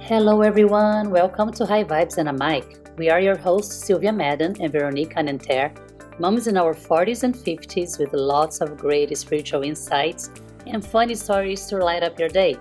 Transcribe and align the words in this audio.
Hello, 0.00 0.42
everyone. 0.42 1.10
Welcome 1.10 1.50
to 1.54 1.64
High 1.64 1.82
Vibes 1.82 2.18
and 2.18 2.28
a 2.28 2.32
Mic. 2.32 2.76
We 2.98 3.08
are 3.10 3.20
your 3.20 3.36
hosts, 3.36 3.74
Silvia 3.86 4.12
Madden 4.12 4.54
and 4.60 4.70
Veronique 4.70 5.14
Anenter, 5.14 5.74
moms 6.20 6.46
in 6.46 6.56
our 6.56 6.74
40s 6.74 7.22
and 7.24 7.34
50s 7.34 7.98
with 7.98 8.12
lots 8.12 8.60
of 8.60 8.76
great 8.76 9.16
spiritual 9.16 9.62
insights 9.62 10.30
and 10.66 10.84
funny 10.84 11.14
stories 11.14 11.66
to 11.66 11.78
light 11.78 12.02
up 12.02 12.18
your 12.18 12.28
day. 12.28 12.56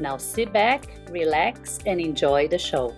Now 0.00 0.16
sit 0.16 0.52
back, 0.52 0.86
relax, 1.10 1.78
and 1.86 2.00
enjoy 2.00 2.48
the 2.48 2.58
show. 2.58 2.94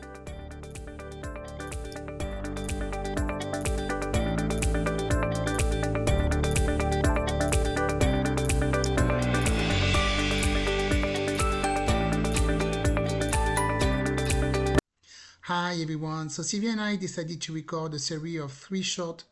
Everyone. 15.87 16.29
So 16.31 16.43
Silvia 16.43 16.73
and 16.73 16.81
I 16.81 16.97
decided 16.97 17.41
to 17.43 17.53
record 17.53 17.95
a 17.95 18.01
series 18.01 18.41
of 18.41 18.51
three 18.51 18.83
short 18.83 19.23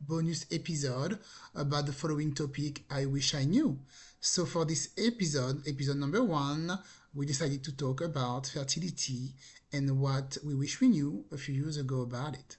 bonus 0.00 0.46
episodes 0.52 1.16
about 1.56 1.86
the 1.86 1.92
following 1.92 2.32
topic 2.32 2.84
I 2.88 3.06
wish 3.06 3.34
I 3.34 3.42
knew. 3.42 3.80
So 4.20 4.46
for 4.46 4.64
this 4.64 4.90
episode, 4.96 5.66
episode 5.66 5.96
number 5.96 6.22
one, 6.22 6.78
we 7.14 7.26
decided 7.26 7.64
to 7.64 7.76
talk 7.76 8.00
about 8.00 8.46
fertility 8.46 9.34
and 9.72 9.98
what 9.98 10.38
we 10.44 10.54
wish 10.54 10.80
we 10.80 10.86
knew 10.86 11.24
a 11.32 11.36
few 11.36 11.56
years 11.56 11.78
ago 11.78 12.02
about 12.02 12.34
it. 12.34 12.58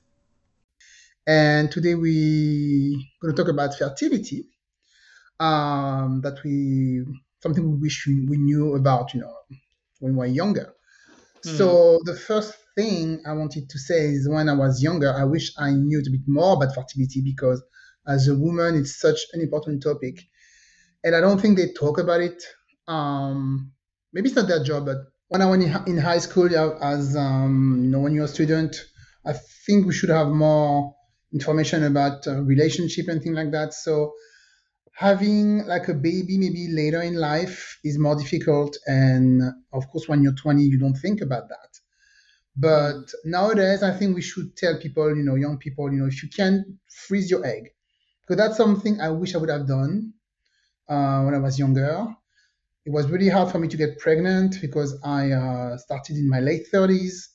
And 1.25 1.71
today 1.71 1.95
we're 1.95 2.99
going 3.21 3.33
to 3.33 3.41
talk 3.41 3.47
about 3.47 3.77
fertility. 3.77 4.49
Um, 5.39 6.19
that 6.23 6.43
we 6.43 7.05
something 7.39 7.71
we 7.71 7.77
wish 7.77 8.05
we, 8.05 8.35
knew 8.35 8.75
about, 8.75 9.13
you 9.13 9.21
know, 9.21 9.33
when 10.01 10.11
we 10.11 10.17
were 10.17 10.25
younger. 10.25 10.73
Mm. 11.45 11.57
So 11.57 11.99
the 12.03 12.15
first 12.15 12.53
thing 12.75 13.21
I 13.25 13.33
wanted 13.33 13.69
to 13.69 13.79
say 13.79 14.07
is 14.07 14.27
when 14.29 14.49
I 14.49 14.53
was 14.53 14.81
younger, 14.81 15.13
I 15.13 15.23
wish 15.23 15.53
I 15.57 15.71
knew 15.71 15.99
a 15.99 16.11
bit 16.11 16.21
more 16.27 16.55
about 16.55 16.75
fertility 16.75 17.21
because 17.21 17.63
as 18.07 18.27
a 18.27 18.35
woman, 18.35 18.75
it's 18.75 18.99
such 18.99 19.19
an 19.33 19.41
important 19.41 19.81
topic. 19.81 20.19
And 21.03 21.15
I 21.15 21.21
don't 21.21 21.39
think 21.39 21.57
they 21.57 21.71
talk 21.73 21.97
about 21.97 22.21
it. 22.21 22.43
Um, 22.87 23.71
maybe 24.13 24.29
it's 24.29 24.35
not 24.35 24.47
their 24.47 24.63
job, 24.63 24.85
but 24.85 24.97
when 25.29 25.41
I 25.41 25.49
went 25.49 25.63
in, 25.87 25.97
high 25.97 26.19
school, 26.19 26.49
as 26.83 27.15
um, 27.15 27.81
you 27.83 27.89
know, 27.89 27.99
when 27.99 28.13
you're 28.13 28.25
a 28.25 28.27
student, 28.27 28.75
I 29.25 29.33
think 29.65 29.87
we 29.87 29.93
should 29.93 30.09
have 30.09 30.27
more 30.27 30.95
information 31.33 31.83
about 31.83 32.27
uh, 32.27 32.41
relationship 32.41 33.07
and 33.07 33.21
things 33.21 33.35
like 33.35 33.51
that. 33.51 33.73
So 33.73 34.13
having 34.93 35.65
like 35.65 35.87
a 35.87 35.93
baby 35.93 36.37
maybe 36.37 36.67
later 36.69 37.01
in 37.01 37.15
life 37.15 37.79
is 37.83 37.97
more 37.97 38.15
difficult. 38.15 38.77
And 38.85 39.41
of 39.73 39.87
course, 39.89 40.07
when 40.07 40.21
you're 40.23 40.33
20, 40.33 40.63
you 40.63 40.79
don't 40.79 40.95
think 40.95 41.21
about 41.21 41.49
that. 41.49 41.79
But 42.57 43.11
nowadays, 43.25 43.83
I 43.83 43.91
think 43.91 44.15
we 44.15 44.21
should 44.21 44.55
tell 44.55 44.77
people, 44.79 45.15
you 45.15 45.23
know, 45.23 45.35
young 45.35 45.57
people, 45.57 45.91
you 45.91 45.99
know, 45.99 46.07
if 46.07 46.23
you 46.23 46.29
can 46.29 46.79
freeze 46.89 47.29
your 47.29 47.45
egg, 47.45 47.71
because 48.21 48.37
that's 48.37 48.57
something 48.57 49.01
I 49.01 49.09
wish 49.09 49.35
I 49.35 49.39
would 49.39 49.49
have 49.49 49.67
done 49.67 50.13
uh, 50.89 51.23
when 51.23 51.35
I 51.35 51.39
was 51.39 51.59
younger. 51.59 52.07
It 52.85 52.91
was 52.91 53.09
really 53.09 53.29
hard 53.29 53.51
for 53.51 53.59
me 53.59 53.67
to 53.69 53.77
get 53.77 53.99
pregnant 53.99 54.57
because 54.61 54.99
I 55.03 55.31
uh, 55.31 55.77
started 55.77 56.17
in 56.17 56.29
my 56.29 56.39
late 56.39 56.67
30s, 56.71 57.29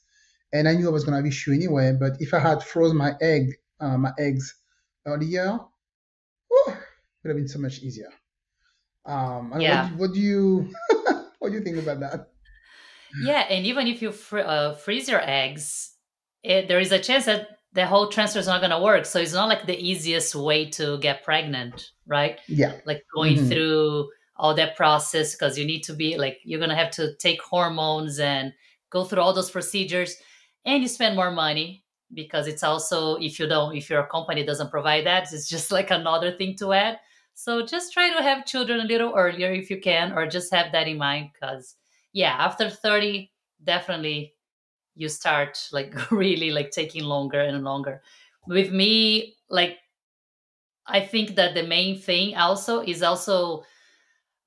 and 0.52 0.68
I 0.68 0.74
knew 0.74 0.88
I 0.88 0.92
was 0.92 1.04
going 1.04 1.12
to 1.12 1.18
have 1.18 1.26
issue 1.26 1.52
anyway. 1.52 1.92
But 1.98 2.16
if 2.20 2.34
I 2.34 2.38
had 2.40 2.62
froze 2.62 2.94
my 2.94 3.14
egg, 3.20 3.54
uh, 3.80 3.98
my 3.98 4.12
eggs 4.18 4.54
earlier, 5.06 5.58
whew, 6.48 6.74
it 6.74 6.76
would 7.24 7.30
have 7.30 7.36
been 7.36 7.48
so 7.48 7.58
much 7.58 7.80
easier. 7.80 8.10
Um, 9.04 9.52
Yeah. 9.60 9.88
what, 9.88 9.98
what 9.98 10.14
do 10.14 10.20
you 10.20 10.72
what 11.38 11.50
do 11.50 11.54
you 11.58 11.62
think 11.64 11.78
about 11.78 12.00
that? 12.00 12.30
Yeah, 13.22 13.40
and 13.48 13.66
even 13.66 13.86
if 13.86 14.02
you 14.02 14.12
fr- 14.12 14.40
uh, 14.40 14.74
freeze 14.74 15.08
your 15.08 15.20
eggs, 15.22 15.92
it, 16.42 16.68
there 16.68 16.80
is 16.80 16.92
a 16.92 16.98
chance 16.98 17.26
that 17.26 17.48
the 17.72 17.86
whole 17.86 18.08
transfer 18.08 18.38
is 18.40 18.46
not 18.46 18.60
going 18.60 18.70
to 18.72 18.80
work. 18.80 19.04
So 19.06 19.20
it's 19.20 19.32
not 19.32 19.48
like 19.48 19.66
the 19.66 19.78
easiest 19.78 20.34
way 20.34 20.68
to 20.70 20.98
get 20.98 21.22
pregnant, 21.22 21.90
right? 22.06 22.40
Yeah. 22.48 22.80
Like 22.84 23.02
going 23.14 23.36
Mhm. 23.36 23.48
through 23.48 24.10
all 24.36 24.54
that 24.54 24.74
process 24.76 25.34
because 25.34 25.58
you 25.58 25.64
need 25.66 25.82
to 25.82 25.92
be 25.92 26.16
like, 26.16 26.38
you're 26.44 26.58
going 26.58 26.70
to 26.70 26.76
have 26.76 26.90
to 26.92 27.14
take 27.16 27.40
hormones 27.42 28.18
and 28.18 28.52
go 28.90 29.04
through 29.04 29.20
all 29.22 29.32
those 29.32 29.50
procedures 29.50 30.16
and 30.64 30.82
you 30.82 30.88
spend 30.88 31.14
more 31.14 31.30
money 31.30 31.84
because 32.12 32.48
it's 32.48 32.64
also, 32.64 33.14
if 33.16 33.38
you 33.38 33.46
don't, 33.46 33.76
if 33.76 33.88
your 33.88 34.04
company 34.06 34.44
doesn't 34.44 34.70
provide 34.70 35.06
that, 35.06 35.32
it's 35.32 35.48
just 35.48 35.70
like 35.78 35.90
another 35.90 36.32
thing 36.32 36.56
to 36.56 36.72
add. 36.72 36.98
So 37.34 37.64
just 37.64 37.92
try 37.92 38.12
to 38.16 38.22
have 38.22 38.44
children 38.46 38.80
a 38.80 38.84
little 38.84 39.14
earlier 39.14 39.52
if 39.52 39.70
you 39.70 39.80
can, 39.80 40.12
or 40.12 40.26
just 40.26 40.52
have 40.52 40.72
that 40.72 40.88
in 40.88 40.98
mind 40.98 41.30
because 41.32 41.76
yeah 42.12 42.34
after 42.38 42.68
30 42.70 43.30
definitely 43.62 44.34
you 44.94 45.08
start 45.08 45.68
like 45.72 45.94
really 46.10 46.50
like 46.50 46.70
taking 46.70 47.04
longer 47.04 47.40
and 47.40 47.64
longer 47.64 48.02
with 48.46 48.72
me 48.72 49.36
like 49.48 49.78
i 50.86 51.00
think 51.00 51.34
that 51.36 51.54
the 51.54 51.62
main 51.62 51.98
thing 51.98 52.36
also 52.36 52.80
is 52.80 53.02
also 53.02 53.62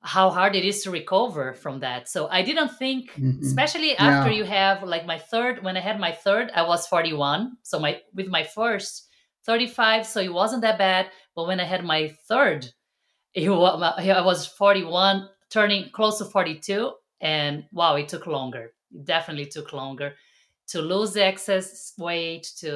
how 0.01 0.29
hard 0.29 0.55
it 0.55 0.65
is 0.65 0.83
to 0.83 0.91
recover 0.91 1.53
from 1.53 1.79
that 1.79 2.09
so 2.09 2.27
i 2.29 2.41
didn't 2.41 2.69
think 2.77 3.11
Mhm. 3.17 3.39
especially 3.41 3.97
after 3.97 4.29
Yeah. 4.29 4.37
you 4.39 4.43
have 4.45 4.83
like 4.83 5.05
my 5.05 5.17
third 5.19 5.63
when 5.63 5.77
i 5.77 5.79
had 5.79 5.99
my 5.99 6.11
third 6.11 6.51
i 6.55 6.63
was 6.63 6.87
41 6.87 7.57
so 7.63 7.79
my 7.79 8.01
with 8.13 8.27
my 8.27 8.43
first 8.43 9.07
35 9.45 10.05
so 10.05 10.19
it 10.21 10.33
wasn't 10.33 10.61
that 10.63 10.77
bad 10.77 11.09
but 11.35 11.47
when 11.47 11.59
i 11.59 11.63
had 11.65 11.83
my 11.83 12.09
third 12.27 12.67
it 13.33 13.49
was, 13.49 13.81
I 13.81 14.21
was 14.21 14.45
41 14.47 15.29
turning 15.49 15.89
close 15.91 16.17
to 16.19 16.25
42 16.25 16.93
and 17.23 17.65
wow 17.71 17.95
it 17.95 18.09
took 18.09 18.27
longer. 18.27 18.65
It 18.93 19.05
definitely 19.05 19.47
took 19.47 19.73
longer 19.73 20.09
to 20.67 20.81
lose 20.81 21.13
the 21.13 21.23
excess 21.25 21.93
weight 21.97 22.45
to 22.61 22.71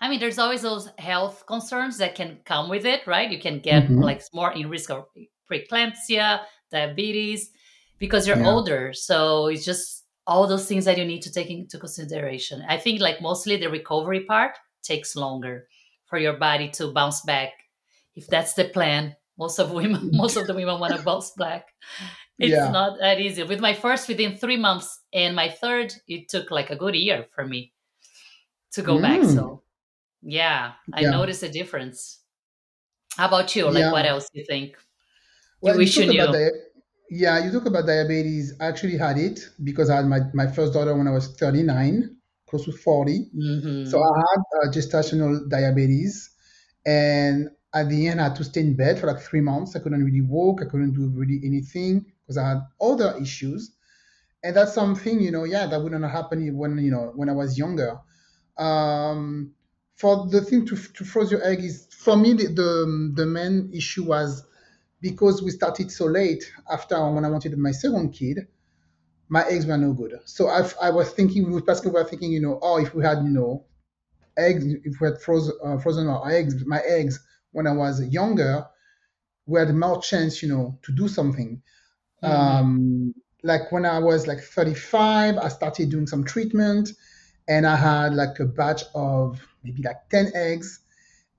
i 0.00 0.08
mean 0.08 0.20
there's 0.20 0.38
always 0.38 0.62
those 0.62 0.88
health 0.98 1.44
concerns 1.46 1.98
that 1.98 2.14
can 2.14 2.38
come 2.44 2.68
with 2.70 2.84
it 2.86 3.06
right? 3.06 3.30
You 3.30 3.40
can 3.46 3.58
get 3.60 3.84
Mhm. 3.88 4.02
like 4.08 4.22
more 4.32 4.52
in 4.52 4.68
risk 4.70 4.90
of 4.90 5.06
preeclampsia 5.50 6.40
diabetes 6.70 7.50
because 7.98 8.26
you're 8.26 8.40
Yeah. 8.42 8.50
older. 8.54 8.92
So 8.92 9.46
it's 9.52 9.64
just 9.64 10.04
all 10.26 10.46
those 10.46 10.66
things 10.66 10.84
that 10.86 10.98
you 10.98 11.04
need 11.04 11.22
to 11.22 11.32
take 11.32 11.50
into 11.50 11.78
consideration. 11.78 12.64
I 12.68 12.76
think 12.78 13.00
like 13.00 13.20
mostly 13.22 13.56
the 13.56 13.68
recovery 13.70 14.24
part 14.24 14.54
takes 14.82 15.14
longer 15.16 15.68
for 16.06 16.18
your 16.18 16.34
body 16.48 16.68
to 16.78 16.92
bounce 16.92 17.20
back 17.22 17.52
if 18.16 18.26
that's 18.28 18.54
the 18.54 18.64
plan. 18.76 19.16
Most 19.38 19.58
of 19.58 19.70
women 19.72 20.10
most 20.22 20.36
of 20.36 20.46
the 20.46 20.54
women 20.54 20.80
want 20.80 20.94
to 20.96 21.02
bounce 21.02 21.30
back 21.36 21.64
it's 22.38 22.50
Yeah. 22.50 22.70
not 22.70 22.98
that 22.98 23.20
easy 23.20 23.42
with 23.44 23.60
my 23.60 23.74
first 23.74 24.08
within 24.08 24.36
three 24.36 24.56
months 24.56 25.00
and 25.12 25.36
my 25.36 25.48
third 25.48 25.94
it 26.08 26.28
took 26.28 26.50
like 26.50 26.70
a 26.70 26.76
good 26.76 26.94
year 26.96 27.26
for 27.34 27.46
me 27.46 27.72
to 28.72 28.82
go 28.82 29.00
back 29.00 29.20
Mm. 29.20 29.34
so 29.34 29.62
yeah 30.22 30.72
i 30.92 31.00
Yeah. 31.02 31.10
noticed 31.10 31.42
a 31.42 31.48
difference 31.48 32.20
how 33.16 33.26
about 33.28 33.54
you 33.54 33.64
like 33.70 33.78
Yeah. 33.84 33.92
what 33.92 34.06
else 34.06 34.28
do 34.32 34.40
you 34.40 34.46
think 34.46 34.76
Well, 35.60 35.74
you 35.74 35.78
wish 35.78 35.96
you 35.96 36.06
knew 36.06 36.32
dia- 36.32 36.50
yeah, 37.10 37.44
you 37.44 37.52
talk 37.52 37.66
about 37.66 37.86
diabetes. 37.86 38.54
I 38.60 38.66
actually 38.66 38.96
had 38.96 39.18
it 39.18 39.38
because 39.62 39.88
I 39.90 39.96
had 39.96 40.06
my, 40.06 40.20
my 40.32 40.46
first 40.46 40.72
daughter 40.72 40.94
when 40.96 41.06
I 41.06 41.10
was 41.12 41.28
39, 41.36 42.16
close 42.48 42.64
to 42.64 42.72
40. 42.72 43.30
hmm 43.32 43.84
So 43.84 43.96
I 44.02 44.12
had 44.28 44.40
uh, 44.58 44.72
gestational 44.72 45.48
diabetes, 45.48 46.30
and 46.86 47.50
at 47.72 47.88
the 47.88 48.08
end, 48.08 48.20
I 48.20 48.24
had 48.24 48.36
to 48.36 48.44
stay 48.44 48.62
in 48.62 48.74
bed 48.74 48.98
for 48.98 49.06
like 49.06 49.20
three 49.20 49.40
months. 49.42 49.76
I 49.76 49.80
couldn't 49.80 50.04
really 50.04 50.22
walk. 50.22 50.60
I 50.62 50.66
couldn't 50.70 50.94
do 50.94 51.08
really 51.20 51.40
anything 51.44 52.04
because 52.24 52.38
I 52.38 52.48
had 52.48 52.60
other 52.80 53.16
issues. 53.20 53.72
And 54.42 54.54
that's 54.56 54.74
something, 54.74 55.20
you 55.20 55.30
know, 55.30 55.44
yeah, 55.44 55.66
that 55.66 55.82
wouldn't 55.82 56.04
happen 56.10 56.56
when, 56.56 56.78
you 56.78 56.90
know, 56.90 57.12
when 57.14 57.28
I 57.28 57.32
was 57.32 57.56
younger. 57.56 57.98
Um, 58.58 59.52
for 59.94 60.26
the 60.28 60.40
thing 60.40 60.66
to, 60.66 60.76
to 60.76 61.04
froze 61.04 61.30
your 61.30 61.44
egg 61.44 61.60
is, 61.60 61.86
for 61.90 62.16
me, 62.16 62.34
the, 62.34 62.48
the, 62.48 63.12
the 63.14 63.26
main 63.26 63.70
issue 63.72 64.04
was 64.04 64.44
because 65.00 65.42
we 65.42 65.50
started 65.50 65.90
so 65.90 66.06
late 66.06 66.52
after 66.70 66.96
when 67.10 67.24
I 67.24 67.30
wanted 67.30 67.56
my 67.56 67.70
second 67.70 68.12
kid, 68.12 68.48
my 69.28 69.44
eggs 69.44 69.66
were 69.66 69.78
no 69.78 69.92
good. 69.92 70.20
So 70.24 70.48
I, 70.48 70.68
I 70.80 70.90
was 70.90 71.10
thinking, 71.10 71.50
with 71.50 71.66
Pascal, 71.66 71.92
we 71.92 72.00
were 72.00 72.08
thinking, 72.08 72.32
you 72.32 72.40
know, 72.40 72.58
oh, 72.60 72.78
if 72.78 72.94
we 72.94 73.04
had, 73.04 73.18
you 73.18 73.30
know, 73.30 73.64
eggs, 74.36 74.64
if 74.84 75.00
we 75.00 75.08
had 75.08 75.20
frozen, 75.20 75.54
uh, 75.64 75.78
frozen 75.78 76.06
our 76.08 76.30
eggs, 76.30 76.64
my 76.66 76.80
eggs 76.80 77.24
when 77.52 77.66
I 77.66 77.72
was 77.72 78.06
younger, 78.08 78.66
we 79.46 79.58
had 79.60 79.74
more 79.74 80.00
chance, 80.02 80.42
you 80.42 80.48
know, 80.48 80.78
to 80.82 80.92
do 80.92 81.08
something. 81.08 81.62
Hmm 82.24 82.54
Um, 82.54 83.14
like 83.42 83.70
when 83.72 83.84
I 83.86 83.98
was 83.98 84.26
like 84.26 84.40
35, 84.40 85.36
I 85.38 85.48
started 85.48 85.90
doing 85.90 86.06
some 86.06 86.24
treatment 86.24 86.90
and 87.48 87.66
I 87.66 87.76
had 87.76 88.14
like 88.14 88.40
a 88.40 88.46
batch 88.46 88.82
of 88.94 89.40
maybe 89.62 89.82
like 89.82 90.08
10 90.10 90.32
eggs. 90.34 90.80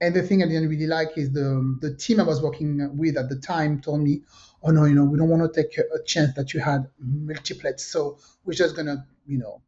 And 0.02 0.16
the 0.16 0.22
thing 0.24 0.44
I 0.44 0.48
didn't 0.48 0.70
really 0.70 0.88
like 0.88 1.18
is 1.18 1.32
the 1.32 1.78
the 1.82 1.96
team 1.96 2.20
I 2.20 2.24
was 2.24 2.42
working 2.42 2.98
with 2.98 3.18
at 3.18 3.30
the 3.30 3.38
time 3.38 3.82
told 3.82 4.02
me, 4.02 4.24
"Oh 4.64 4.72
no, 4.72 4.86
you 4.86 4.96
know, 4.96 5.06
we 5.06 5.18
don't 5.18 5.30
want 5.30 5.44
to 5.54 5.62
take 5.64 5.78
a, 5.78 5.84
a 5.96 6.04
chance 6.04 6.34
that 6.36 6.54
you 6.54 6.60
had 6.60 6.88
multiplets, 7.04 7.82
so 7.82 8.20
we're 8.46 8.54
just 8.54 8.76
gonna, 8.76 9.08
you 9.26 9.38
know, 9.40 9.62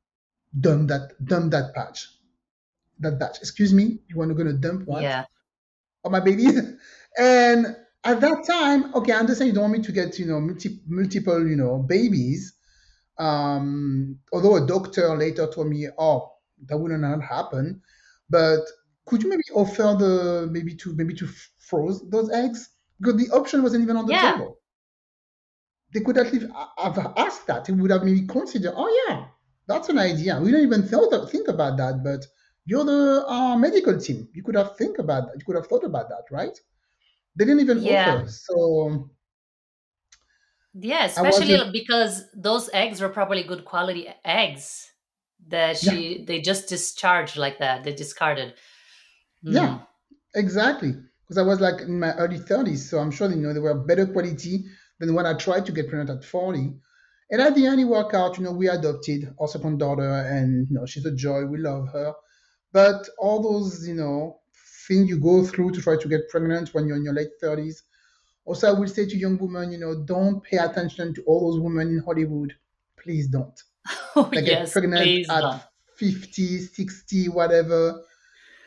dump 0.60 0.90
that 0.90 1.14
dump 1.26 1.52
that 1.54 1.74
batch, 1.76 2.10
that 3.00 3.20
batch. 3.20 3.38
Excuse 3.40 3.74
me, 3.74 4.00
you 4.08 4.18
want 4.18 4.30
to 4.30 4.36
gonna 4.36 4.54
dump 4.54 4.88
what? 4.88 5.02
yeah 5.02 5.26
Of 6.04 6.12
my 6.12 6.20
babies?" 6.22 6.60
And 7.20 7.76
at 8.08 8.22
that 8.22 8.44
time, 8.46 8.94
okay, 8.96 9.12
I 9.12 9.20
understand 9.20 9.50
you 9.50 9.54
don't 9.54 9.64
want 9.70 9.80
me 9.80 9.84
to 9.84 9.92
get, 9.92 10.18
you 10.20 10.26
know, 10.26 10.40
multi, 10.40 10.80
multiple, 10.88 11.48
you 11.48 11.56
know, 11.56 11.80
babies. 11.80 12.54
Um, 13.18 14.20
although 14.32 14.56
a 14.58 14.66
doctor 14.68 15.16
later 15.16 15.48
told 15.48 15.68
me, 15.68 15.88
oh, 15.98 16.34
that 16.68 16.78
wouldn't 16.78 17.24
happen. 17.24 17.82
But 18.30 18.62
could 19.06 19.24
you 19.24 19.30
maybe 19.30 19.44
offer 19.54 19.96
the 19.98 20.48
maybe 20.52 20.76
to 20.76 20.94
maybe 20.96 21.14
to 21.16 21.28
froze 21.60 22.08
those 22.10 22.30
eggs? 22.32 22.70
Because 23.00 23.18
the 23.18 23.30
option 23.36 23.64
wasn't 23.64 23.84
even 23.84 23.98
on 23.98 24.06
the 24.06 24.14
Yeah. 24.14 24.32
table. 24.32 24.60
They 25.94 26.02
could 26.02 26.18
at 26.18 26.32
least 26.34 26.48
have 26.78 27.14
asked 27.18 27.48
that. 27.48 27.66
They 27.66 27.74
would 27.74 27.92
have 27.92 28.04
maybe 28.04 28.26
considered, 28.28 28.74
oh 28.76 29.06
yeah, 29.08 29.28
that's 29.68 29.90
an 29.90 29.98
idea. 29.98 30.40
We 30.40 30.52
don't 30.52 30.62
even 30.64 30.84
thought 30.88 31.14
of, 31.14 31.30
think 31.32 31.48
about 31.48 31.78
that, 31.78 32.04
but 32.04 32.26
you're 32.66 32.84
the 32.86 33.26
uh, 33.28 33.58
medical 33.58 33.98
team. 34.00 34.30
You 34.34 34.44
could 34.44 34.56
have 34.56 34.78
think 34.78 35.00
about 35.00 35.28
that. 35.28 35.40
You 35.40 35.46
could 35.46 35.56
have 35.56 35.68
thought 35.68 35.84
about 35.86 36.10
that, 36.10 36.26
right? 36.32 36.58
They 37.38 37.46
didn't 37.46 37.62
even 37.62 37.80
Yeah. 37.80 37.86
offer. 37.86 38.28
So 38.28 39.10
Yeah, 40.74 41.06
especially 41.06 41.72
because 41.72 42.30
those 42.36 42.70
eggs 42.74 43.02
were 43.02 43.10
probably 43.10 43.44
good 43.44 43.66
quality 43.66 44.10
eggs 44.24 44.92
that 45.48 45.78
Yeah, 45.82 45.98
she 45.98 46.24
they 46.26 46.40
just 46.42 46.70
discharged 46.70 47.36
like 47.38 47.58
that. 47.60 47.84
They 47.84 47.94
discarded. 47.94 48.56
yeah, 49.48 49.70
Hmm. 49.70 49.84
exactly. 50.36 50.94
Because 51.24 51.38
I 51.38 51.44
was 51.44 51.60
like 51.60 51.82
in 51.82 52.00
my 52.00 52.14
early 52.16 52.38
30s, 52.38 52.90
so 52.90 53.00
I'm 53.00 53.12
sure 53.12 53.30
you 53.30 53.36
know 53.36 53.54
they 53.54 53.60
were 53.60 53.86
better 53.86 54.06
quality 54.06 54.66
than 55.00 55.14
when 55.14 55.26
I 55.26 55.34
tried 55.38 55.66
to 55.66 55.72
get 55.72 55.90
pregnant 55.90 56.10
at 56.10 56.26
40. 56.26 56.74
And 57.30 57.42
at 57.42 57.56
the 57.56 57.66
end, 57.66 57.82
it 57.82 57.86
worked 57.86 58.14
out. 58.14 58.38
You 58.38 58.46
know, 58.46 58.54
we 58.54 58.70
adopted 58.70 59.34
our 59.40 59.48
second 59.48 59.80
daughter, 59.80 60.10
and 60.10 60.68
you 60.70 60.76
know, 60.76 60.86
she's 60.86 61.06
a 61.06 61.14
joy. 61.16 61.46
We 61.46 61.58
love 61.58 61.90
her. 61.92 62.14
But 62.74 63.10
all 63.20 63.42
those, 63.44 63.88
you 63.88 63.96
know, 63.96 64.42
things 64.88 65.10
you 65.10 65.20
go 65.20 65.44
through 65.46 65.72
to 65.72 65.82
try 65.82 65.98
to 65.98 66.08
get 66.08 66.30
pregnant 66.30 66.74
when 66.74 66.88
you're 66.88 66.98
in 66.98 67.04
your 67.04 67.14
late 67.14 67.40
30s. 67.42 67.84
Also, 68.46 68.68
I 68.74 68.80
will 68.80 68.88
say 68.88 69.06
to 69.06 69.18
young 69.18 69.38
women, 69.38 69.72
you 69.72 69.78
know, 69.78 70.04
don't 70.06 70.42
pay 70.44 70.58
attention 70.58 71.14
to 71.16 71.24
all 71.24 71.52
those 71.52 71.60
women 71.62 71.90
in 71.90 72.00
Hollywood. 72.00 72.56
Please 72.98 73.28
don't. 73.28 73.62
Oh 74.16 74.32
They 74.34 74.42
get 74.42 74.60
yes, 74.60 74.72
pregnant 74.72 75.14
please 75.14 75.28
at 75.30 75.44
don't. 75.44 75.62
50, 75.98 76.60
60, 76.60 77.30
whatever. 77.30 78.04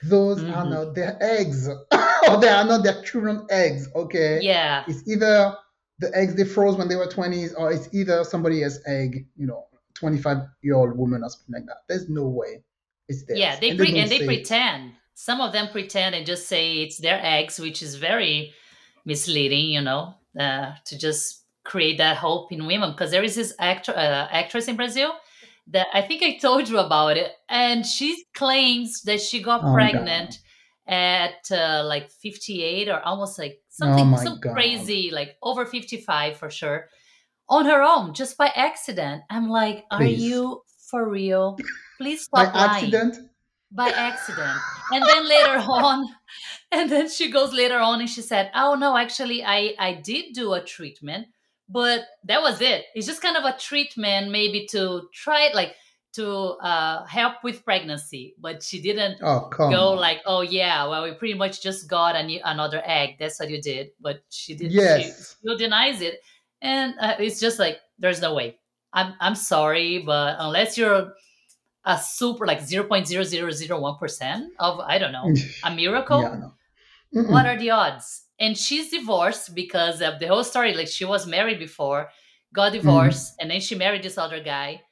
Those 0.02 0.44
are 0.44 0.64
hmm 0.64 0.70
not 0.70 0.94
their 0.94 1.17
eggs, 1.20 1.69
or 2.28 2.40
they 2.40 2.49
are 2.49 2.64
not 2.64 2.82
their 2.84 3.02
current 3.02 3.50
eggs. 3.50 3.88
Okay, 3.94 4.43
Yeah. 4.43 4.84
it's 4.87 5.06
either 5.08 5.55
the 5.99 6.11
eggs 6.16 6.34
they 6.34 6.44
froze 6.44 6.76
when 6.76 6.88
they 6.88 6.96
were 6.96 7.06
20s, 7.06 7.52
or 7.55 7.70
it's 7.73 7.88
either 7.94 8.25
somebody 8.25 8.62
else's 8.62 8.82
egg, 8.87 9.26
you 9.37 9.46
know, 9.46 9.66
25 9.94 10.38
year 10.62 10.75
old 10.76 10.96
woman 10.96 11.23
or 11.23 11.28
something 11.28 11.55
like 11.55 11.66
that. 11.66 11.78
There's 11.88 12.08
no 12.08 12.26
way 12.28 12.64
it's 13.08 13.25
there. 13.26 13.38
Yeah, 13.38 13.56
they 13.61 13.70
and 13.70 13.78
they 13.78 13.87
pre 13.87 13.90
don't 13.90 13.99
and 13.99 14.11
they 14.11 14.25
pretend. 14.25 14.94
Some 15.20 15.43
of 15.43 15.52
them 15.52 15.69
pretend 15.69 16.14
and 16.14 16.25
just 16.25 16.49
say 16.49 16.78
it's 16.78 16.96
their 16.96 17.20
eggs, 17.22 17.58
which 17.58 17.82
is 17.82 17.96
very 17.96 18.55
misleading, 19.05 19.67
you 19.67 19.82
know, 19.82 20.14
uh, 20.38 20.72
to 20.87 20.96
just 20.96 21.44
create 21.62 21.99
that 21.99 22.17
hope 22.17 22.50
in 22.52 22.67
women. 22.67 22.93
Because 22.93 23.11
there 23.11 23.22
is 23.22 23.34
this 23.34 23.52
actor, 23.58 23.93
uh, 23.93 24.28
actress 24.32 24.67
in 24.67 24.76
Brazil 24.76 25.12
that 25.67 25.88
I 25.93 26.00
think 26.00 26.22
I 26.22 26.38
told 26.38 26.70
you 26.70 26.78
about 26.78 27.19
it, 27.19 27.32
and 27.50 27.84
she 27.84 28.25
claims 28.32 29.02
that 29.02 29.20
she 29.20 29.43
got 29.43 29.62
Oh 29.62 29.75
pregnant 29.75 30.38
at 30.88 31.52
uh, 31.52 31.82
like 31.84 32.11
58 32.11 32.88
or 32.88 33.00
almost 33.00 33.38
like 33.38 33.61
Oh 33.61 33.69
something 33.69 34.06
my 34.06 34.25
some 34.25 34.40
god. 34.40 34.55
crazy, 34.55 35.11
like 35.12 35.37
over 35.43 35.66
55 35.66 36.38
for 36.38 36.49
sure, 36.49 36.88
on 37.46 37.66
her 37.66 37.82
own, 37.82 38.14
just 38.14 38.38
by 38.38 38.50
accident. 38.56 39.25
I'm 39.28 39.50
like, 39.50 39.84
are 39.90 39.99
Please. 39.99 40.23
you 40.23 40.62
for 40.90 41.06
real? 41.06 41.58
Please 41.99 42.26
By 42.32 42.44
stop 42.44 42.55
lying 42.55 42.94
accident? 42.94 43.29
By 43.70 43.90
accident. 43.90 44.64
And 44.90 45.06
then 45.08 45.28
later 45.28 45.56
on, 45.69 46.06
and 46.72 46.90
then 46.90 47.08
she 47.08 47.31
goes 47.31 47.52
later 47.52 47.78
on 47.78 48.00
and 48.00 48.08
she 48.11 48.22
said, 48.22 48.50
"Oh 48.55 48.75
no, 48.75 48.96
actually 48.96 49.44
I 49.44 49.75
I 49.78 49.94
did 49.94 50.34
do 50.34 50.52
a 50.55 50.62
treatment, 50.64 51.28
but 51.69 52.06
that 52.25 52.43
was 52.43 52.61
it. 52.61 52.87
It's 52.94 53.06
just 53.06 53.22
kind 53.22 53.37
of 53.37 53.44
a 53.44 53.56
treatment 53.58 54.31
maybe 54.31 54.67
to 54.72 55.08
try 55.14 55.43
it 55.46 55.55
like 55.55 55.75
to 56.14 56.26
uh 56.62 57.05
help 57.06 57.43
with 57.44 57.64
pregnancy, 57.64 58.34
but 58.38 58.62
she 58.62 58.81
didn't 58.82 59.20
Oh, 59.22 59.49
go 59.69 59.94
on. 59.94 59.99
like, 59.99 60.20
"Oh 60.26 60.40
yeah, 60.43 60.87
well 60.88 61.05
we 61.05 61.14
pretty 61.14 61.34
much 61.34 61.62
just 61.62 61.88
got 61.88 62.16
a 62.16 62.23
new, 62.23 62.40
another 62.44 62.82
egg. 62.84 63.16
That's 63.19 63.38
what 63.40 63.50
you 63.50 63.61
did." 63.62 63.90
But 64.00 64.23
she 64.31 64.55
did 64.56 64.81
she 64.81 65.12
Yes. 65.12 65.37
still 65.38 65.56
denies 65.56 66.00
it. 66.02 66.20
And 66.62 66.94
uh, 67.00 67.16
it's 67.19 67.40
just 67.40 67.58
like 67.58 67.78
there's 67.99 68.20
no 68.20 68.34
way. 68.34 68.58
I'm 68.93 69.14
I'm 69.20 69.34
sorry, 69.34 69.99
but 70.00 70.37
unless 70.38 70.76
you're 70.76 71.14
a 71.84 71.98
super 71.98 72.46
like 72.46 72.60
0.0001% 72.60 74.48
of 74.58 74.80
I 74.80 74.98
don't 74.98 75.12
know, 75.12 75.32
a 75.62 75.70
Yeah, 75.70 75.76
miracle, 75.76 76.20
no. 76.38 76.52
what 77.26 77.46
are 77.46 77.58
the 77.58 77.70
odds? 77.70 78.26
And 78.38 78.56
she's 78.56 78.90
divorced 78.90 79.54
because 79.54 80.00
of 80.02 80.18
the 80.18 80.26
whole 80.28 80.44
story. 80.44 80.74
Like 80.74 80.88
she 80.88 81.04
was 81.04 81.26
married 81.26 81.58
before, 81.58 82.10
got 82.54 82.72
Mhm. 82.72 82.80
divorced, 82.80 83.34
and 83.40 83.50
then 83.50 83.60
she 83.60 83.74
married 83.74 84.02
this 84.02 84.18
other 84.18 84.42
guy. 84.42 84.82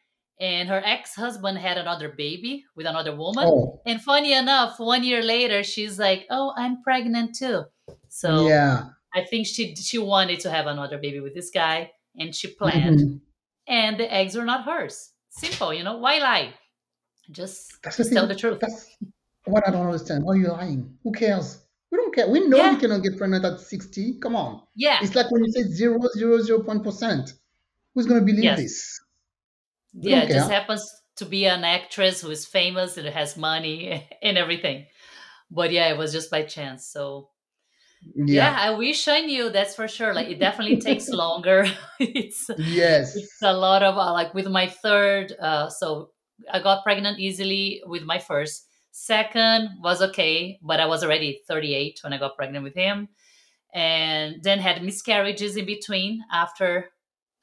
And 0.40 0.68
her 0.68 0.82
ex 0.84 1.14
husband 1.16 1.58
had 1.58 1.78
another 1.78 2.10
baby 2.10 2.64
with 2.76 2.86
another 2.86 3.14
woman. 3.16 3.48
Oh, 3.48 3.80
And 3.86 4.00
funny 4.02 4.32
enough, 4.34 4.78
one 4.78 5.02
year 5.02 5.22
later, 5.22 5.62
she's 5.64 5.98
like, 5.98 6.26
"Oh, 6.30 6.52
I'm 6.56 6.82
pregnant 6.82 7.34
too." 7.36 7.64
So 8.08 8.46
yeah. 8.48 8.90
I 9.14 9.24
think 9.24 9.46
she 9.46 9.74
she 9.76 9.98
wanted 9.98 10.40
to 10.40 10.50
have 10.50 10.66
another 10.66 10.98
baby 10.98 11.20
with 11.20 11.34
this 11.34 11.50
guy, 11.50 11.92
and 12.18 12.34
she 12.34 12.48
planned. 12.48 13.00
hmm 13.00 13.16
And 13.66 13.98
the 13.98 14.12
eggs 14.12 14.34
were 14.36 14.44
not 14.44 14.64
hers. 14.64 15.12
Simple, 15.30 15.74
you 15.74 15.82
know. 15.84 15.98
Why 15.98 16.18
lie? 16.18 16.54
Just 17.30 17.82
just 17.96 18.12
tell 18.12 18.26
the 18.26 18.34
truth. 18.34 18.58
That's 18.60 18.96
what 19.44 19.66
I 19.66 19.70
don't 19.70 19.86
understand. 19.86 20.24
Why 20.24 20.34
are 20.34 20.36
you 20.36 20.48
lying? 20.48 20.98
Who 21.04 21.12
cares? 21.12 21.64
We 21.90 21.96
don't 21.98 22.14
care. 22.14 22.28
We 22.28 22.40
know 22.46 22.56
you 22.58 22.62
Yeah, 22.72 22.78
cannot 22.78 23.02
get 23.02 23.16
pregnant 23.16 23.44
at 23.44 23.60
60. 23.60 24.18
Come 24.20 24.36
on. 24.36 24.62
yeah, 24.76 24.98
It's 25.02 25.14
like 25.14 25.30
when 25.30 25.44
you 25.44 25.52
say 25.52 25.62
zero, 25.64 25.98
zero, 26.16 26.38
zero 26.40 26.62
point 26.62 26.84
percent. 26.84 27.32
Who's 27.94 28.06
going 28.06 28.20
to 28.20 28.26
believe 28.26 28.44
yes, 28.44 28.58
this? 28.58 29.00
We 29.94 30.10
yeah. 30.10 30.22
It 30.22 30.28
just 30.30 30.50
happens 30.50 30.84
to 31.16 31.24
be 31.26 31.46
an 31.46 31.64
actress 31.64 32.20
who 32.20 32.30
is 32.30 32.46
famous 32.46 32.96
and 32.96 33.06
has 33.08 33.36
money 33.36 34.08
and 34.22 34.38
everything. 34.38 34.86
But 35.50 35.72
yeah, 35.72 35.88
it 35.90 35.98
was 35.98 36.12
just 36.12 36.30
by 36.30 36.42
chance. 36.44 36.88
So 36.92 37.30
yeah, 38.14 38.52
Yeah. 38.52 38.56
I 38.58 38.70
wish 38.76 39.08
I 39.08 39.20
knew. 39.20 39.50
That's 39.50 39.74
for 39.74 39.88
sure. 39.88 40.14
Like 40.14 40.28
it 40.28 40.38
definitely 40.38 40.80
takes 40.80 41.08
longer. 41.24 41.66
it's 42.00 42.48
yes, 42.58 43.16
it's 43.16 43.42
a 43.42 43.52
lot 43.52 43.82
of 43.82 43.96
uh, 43.96 44.12
like 44.12 44.34
with 44.34 44.46
my 44.48 44.66
third. 44.68 45.32
Uh, 45.40 45.68
so 45.70 46.10
I 46.52 46.60
got 46.60 46.84
pregnant 46.84 47.18
easily 47.18 47.82
with 47.86 48.02
my 48.02 48.18
first. 48.18 48.66
Second 48.90 49.70
was 49.82 50.02
okay, 50.02 50.58
but 50.62 50.80
I 50.80 50.86
was 50.86 51.04
already 51.04 51.40
38 51.46 52.00
when 52.02 52.12
I 52.12 52.18
got 52.18 52.36
pregnant 52.36 52.64
with 52.64 52.74
him. 52.74 53.08
And 53.74 54.42
then 54.42 54.58
had 54.58 54.82
miscarriages 54.82 55.56
in 55.56 55.66
between 55.66 56.24
after 56.32 56.90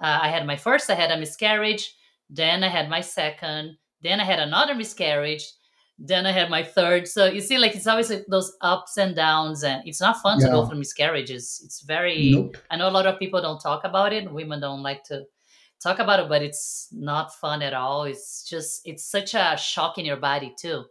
uh, 0.02 0.20
i 0.24 0.28
had 0.30 0.46
my 0.46 0.58
first 0.58 0.90
i 0.90 0.96
had 0.96 1.12
a 1.12 1.18
miscarriage. 1.18 1.96
Then 2.30 2.64
i 2.64 2.68
had 2.68 2.90
my 2.90 3.02
second. 3.02 3.78
Then 4.02 4.20
i 4.20 4.24
had 4.26 4.40
another 4.40 4.76
miscarriage. 4.76 5.46
Then 5.98 6.26
i 6.26 6.32
had 6.32 6.50
my 6.50 6.64
third. 6.64 7.08
So 7.08 7.28
you 7.28 7.40
see 7.42 7.58
like 7.58 7.76
it's 7.76 7.88
always 7.88 8.10
like 8.10 8.26
those 8.28 8.52
ups 8.62 8.98
and 8.98 9.16
downs 9.16 9.64
and 9.64 9.88
it's 9.88 10.02
not 10.02 10.22
fun 10.22 10.40
to 10.42 10.48
go 10.48 10.66
through 10.66 10.80
miscarriages. 10.80 11.62
It's 11.64 11.82
very 11.82 12.32
Nope. 12.32 12.58
i 12.72 12.76
know 12.76 12.90
a 12.90 12.98
lot 12.98 13.06
of 13.08 13.20
people 13.20 13.42
don't 13.42 13.62
talk 13.62 13.84
about 13.86 14.12
it. 14.12 14.30
Women 14.30 14.60
don't 14.60 14.84
like 14.84 15.04
to 15.06 15.26
talk 15.82 16.00
about 16.00 16.20
it 16.20 16.30
but 16.30 16.42
it's 16.42 16.88
not 16.92 17.34
fun 17.36 17.62
at 17.62 17.74
all. 17.74 18.04
It's 18.04 18.44
just 18.50 18.82
it's 18.86 19.06
such 19.06 19.34
a 19.34 19.58
shock 19.58 19.98
in 19.98 20.06
your 20.06 20.18
body 20.18 20.54
too 20.58 20.86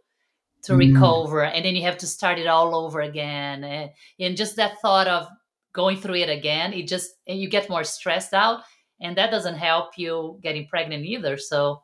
to 0.63 0.73
Mm. 0.73 0.77
recover 0.77 1.43
and 1.43 1.63
then 1.63 1.75
you 1.75 1.83
have 1.83 1.97
to 1.99 2.07
start 2.07 2.39
it 2.39 2.47
all 2.47 2.75
over 2.75 3.01
again 3.01 3.63
and, 3.63 3.91
and 4.19 4.35
just 4.37 4.55
that 4.55 4.79
thought 4.81 5.07
of 5.07 5.27
going 5.73 5.97
through 5.97 6.15
it 6.15 6.29
again 6.29 6.73
it 6.73 6.87
just 6.87 7.11
and 7.27 7.39
you 7.39 7.47
get 7.49 7.69
more 7.69 7.83
stressed 7.83 8.33
out 8.33 8.61
and 8.99 9.17
that 9.17 9.29
doesn't 9.29 9.57
help 9.57 9.97
you 9.97 10.39
getting 10.41 10.67
pregnant 10.67 11.05
either. 11.05 11.37
So 11.37 11.83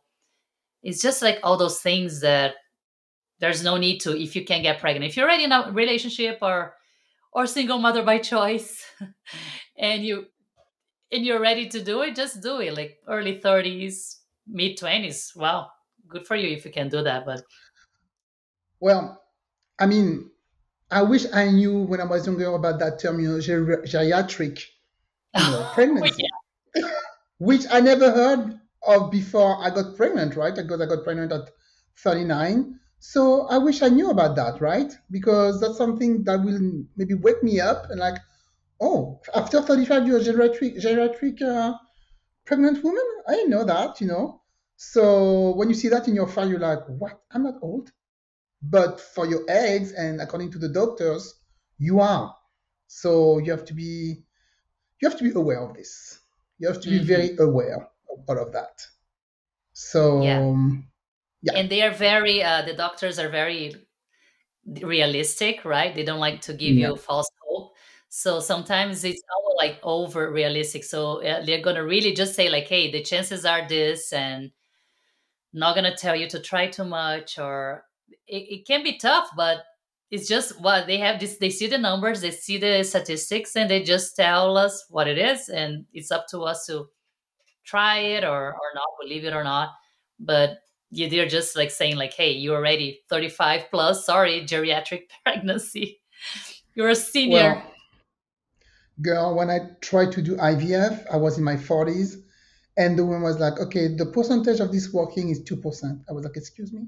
it's 0.81 1.01
just 1.01 1.22
like 1.22 1.39
all 1.43 1.58
those 1.58 1.79
things 1.81 2.22
that 2.22 2.55
there's 3.39 3.63
no 3.63 3.77
need 3.77 4.00
to 4.00 4.17
if 4.20 4.36
you 4.36 4.46
can 4.46 4.62
get 4.63 4.79
pregnant. 4.79 5.05
If 5.05 5.17
you're 5.17 5.27
already 5.27 5.43
in 5.43 5.51
a 5.51 5.72
relationship 5.72 6.39
or 6.41 6.74
or 7.34 7.46
single 7.48 7.77
mother 7.79 8.03
by 8.03 8.17
choice 8.34 8.84
and 9.77 10.03
you 10.03 10.25
and 11.11 11.25
you're 11.25 11.39
ready 11.39 11.67
to 11.67 11.83
do 11.83 12.01
it 12.01 12.15
just 12.15 12.41
do 12.41 12.59
it 12.59 12.75
like 12.75 12.99
early 13.07 13.39
30s 13.39 14.21
mid 14.47 14.77
20s 14.77 15.35
wow 15.35 15.69
good 16.07 16.25
for 16.27 16.35
you 16.35 16.49
if 16.49 16.65
you 16.65 16.71
can 16.71 16.89
do 16.89 17.01
that 17.03 17.25
but 17.25 17.43
Well, 18.79 19.21
I 19.79 19.85
mean, 19.85 20.31
I 20.91 21.03
wish 21.03 21.25
I 21.33 21.51
knew 21.51 21.83
when 21.83 22.01
I 22.01 22.05
was 22.05 22.25
younger 22.27 22.53
about 22.53 22.79
that 22.79 22.99
term, 22.99 23.19
you 23.19 23.29
know, 23.29 23.41
ger- 23.41 23.83
geriatric, 23.83 24.65
you 25.35 25.47
know, 25.47 25.63
oh 25.63 25.71
pregnancy, 25.73 26.23
which 27.39 27.65
I 27.71 27.79
never 27.79 28.11
heard 28.11 28.59
of 28.87 29.11
before 29.11 29.57
I 29.63 29.69
got 29.69 29.95
pregnant, 29.97 30.35
right? 30.35 30.55
Because 30.55 30.81
I 30.81 30.85
got 30.85 31.03
pregnant 31.03 31.31
at 31.31 31.49
39. 31.97 32.79
So 32.99 33.47
I 33.47 33.57
wish 33.57 33.81
I 33.81 33.89
knew 33.89 34.09
about 34.11 34.35
that, 34.35 34.61
right? 34.61 34.91
Because 35.11 35.59
that's 35.61 35.77
something 35.77 36.23
that 36.25 36.43
will 36.43 36.85
maybe 36.95 37.15
wake 37.15 37.43
me 37.43 37.59
up 37.59 37.89
and 37.89 37.99
like, 37.99 38.19
oh, 38.81 39.21
after 39.35 39.61
35 39.61 40.07
years 40.07 40.27
geriatric, 40.27 40.81
geriatric 40.81 41.41
uh, 41.41 41.77
pregnant 42.45 42.83
woman, 42.83 43.03
I 43.27 43.33
didn't 43.35 43.51
know 43.51 43.63
that, 43.65 44.01
you 44.01 44.07
know. 44.07 44.41
So 44.77 45.51
when 45.55 45.69
you 45.69 45.75
see 45.75 45.89
that 45.89 46.07
in 46.07 46.15
your 46.15 46.27
file, 46.27 46.50
you're 46.50 46.59
like, 46.59 46.85
what? 46.88 47.21
I'm 47.31 47.43
not 47.43 47.55
old. 47.61 47.91
But 48.61 49.00
for 49.00 49.27
your 49.27 49.43
eggs, 49.50 49.91
and 49.93 50.21
according 50.21 50.51
to 50.51 50.59
the 50.59 50.69
doctors, 50.69 51.35
you 51.77 52.00
are. 52.00 52.35
So 52.88 53.39
you 53.39 53.51
have 53.51 53.65
to 53.65 53.73
be 53.73 54.23
you 55.01 55.09
have 55.09 55.17
to 55.17 55.23
be 55.23 55.31
aware 55.31 55.61
of 55.61 55.75
this. 55.75 56.19
You 56.59 56.67
have 56.67 56.81
to 56.81 56.89
be 56.89 57.00
hmm 57.00 57.05
very 57.05 57.35
aware 57.38 57.88
of 58.11 58.19
all 58.27 58.39
of 58.39 58.51
that. 58.53 58.85
Yeah. 60.19 60.39
So 60.39 60.51
um, 60.51 60.88
yeah, 61.41 61.53
And 61.55 61.69
they 61.69 61.81
are 61.81 61.91
very, 61.91 62.43
uh, 62.43 62.63
the 62.63 62.73
doctors 62.73 63.17
are 63.19 63.29
very 63.29 63.75
realistic, 64.65 65.65
right? 65.65 65.93
They 65.95 66.03
don't 66.03 66.19
like 66.19 66.41
to 66.41 66.53
give 66.53 66.75
yeah. 66.75 66.89
you 66.89 66.95
false. 66.97 67.29
So 68.13 68.41
sometimes 68.41 69.05
it's 69.05 69.21
all 69.33 69.55
like 69.57 69.79
over 69.83 70.29
realistic. 70.29 70.83
So 70.83 71.23
uh, 71.23 71.45
they're 71.45 71.61
to 71.77 71.85
really 71.85 72.13
just 72.13 72.35
say, 72.35 72.49
like, 72.49 72.67
hey, 72.67 72.91
the 72.91 73.01
chances 73.01 73.45
are 73.45 73.65
this, 73.65 74.11
and 74.11 74.51
not 75.53 75.75
to 75.85 75.95
tell 75.95 76.13
you 76.13 76.27
to 76.27 76.41
try 76.41 76.67
too 76.67 76.83
much, 76.83 77.39
or 77.39 77.85
it, 78.27 78.59
it 78.59 78.67
can 78.67 78.83
be 78.83 78.97
tough, 78.97 79.29
but 79.37 79.59
it's 80.09 80.27
just 80.27 80.59
what 80.59 80.87
they 80.87 80.97
have 80.97 81.21
this, 81.21 81.37
they 81.37 81.49
see 81.49 81.67
the 81.67 81.77
numbers, 81.77 82.19
they 82.19 82.31
see 82.31 82.57
the 82.57 82.83
statistics, 82.83 83.55
and 83.55 83.71
they 83.71 83.81
just 83.81 84.13
tell 84.17 84.57
us 84.57 84.85
what 84.89 85.07
it 85.07 85.17
is. 85.17 85.47
And 85.47 85.85
it's 85.93 86.11
up 86.11 86.27
to 86.31 86.41
us 86.41 86.65
to 86.65 86.89
try 87.63 87.99
it 87.99 88.25
or 88.25 88.51
or 88.51 88.69
not, 88.75 88.89
believe 89.01 89.23
it 89.23 89.33
or 89.33 89.45
not. 89.45 89.69
But 90.19 90.57
they're 90.91 91.29
just 91.29 91.55
like 91.55 91.71
saying 91.71 91.95
like, 91.95 92.11
"Hey, 92.11 92.33
you're 92.33 92.57
already 92.57 93.03
35 93.09 93.71
plus. 93.71 94.05
Sorry, 94.05 94.41
geriatric 94.41 95.03
pregnancy. 95.23 96.01
You're 96.75 96.89
a 96.89 96.95
senior." 96.95 97.53
Well, 97.53 97.71
girl, 99.01 99.36
when 99.36 99.50
I 99.50 99.72
tried 99.81 100.12
to 100.13 100.22
do 100.22 100.38
IVF, 100.38 101.05
I 101.12 101.17
was 101.17 101.38
in 101.38 101.43
my 101.43 101.58
40s, 101.58 102.24
and 102.77 102.98
the 102.98 103.05
woman 103.05 103.24
was 103.24 103.39
like, 103.39 103.60
"Okay, 103.60 103.88
the 103.96 104.05
percentage 104.05 104.60
of 104.60 104.72
this 104.72 104.93
working 104.93 105.29
is 105.29 105.43
two 105.43 105.58
percent." 105.58 106.03
I 106.10 106.13
was 106.13 106.24
like, 106.25 106.38
"Excuse 106.38 106.72
me." 106.74 106.88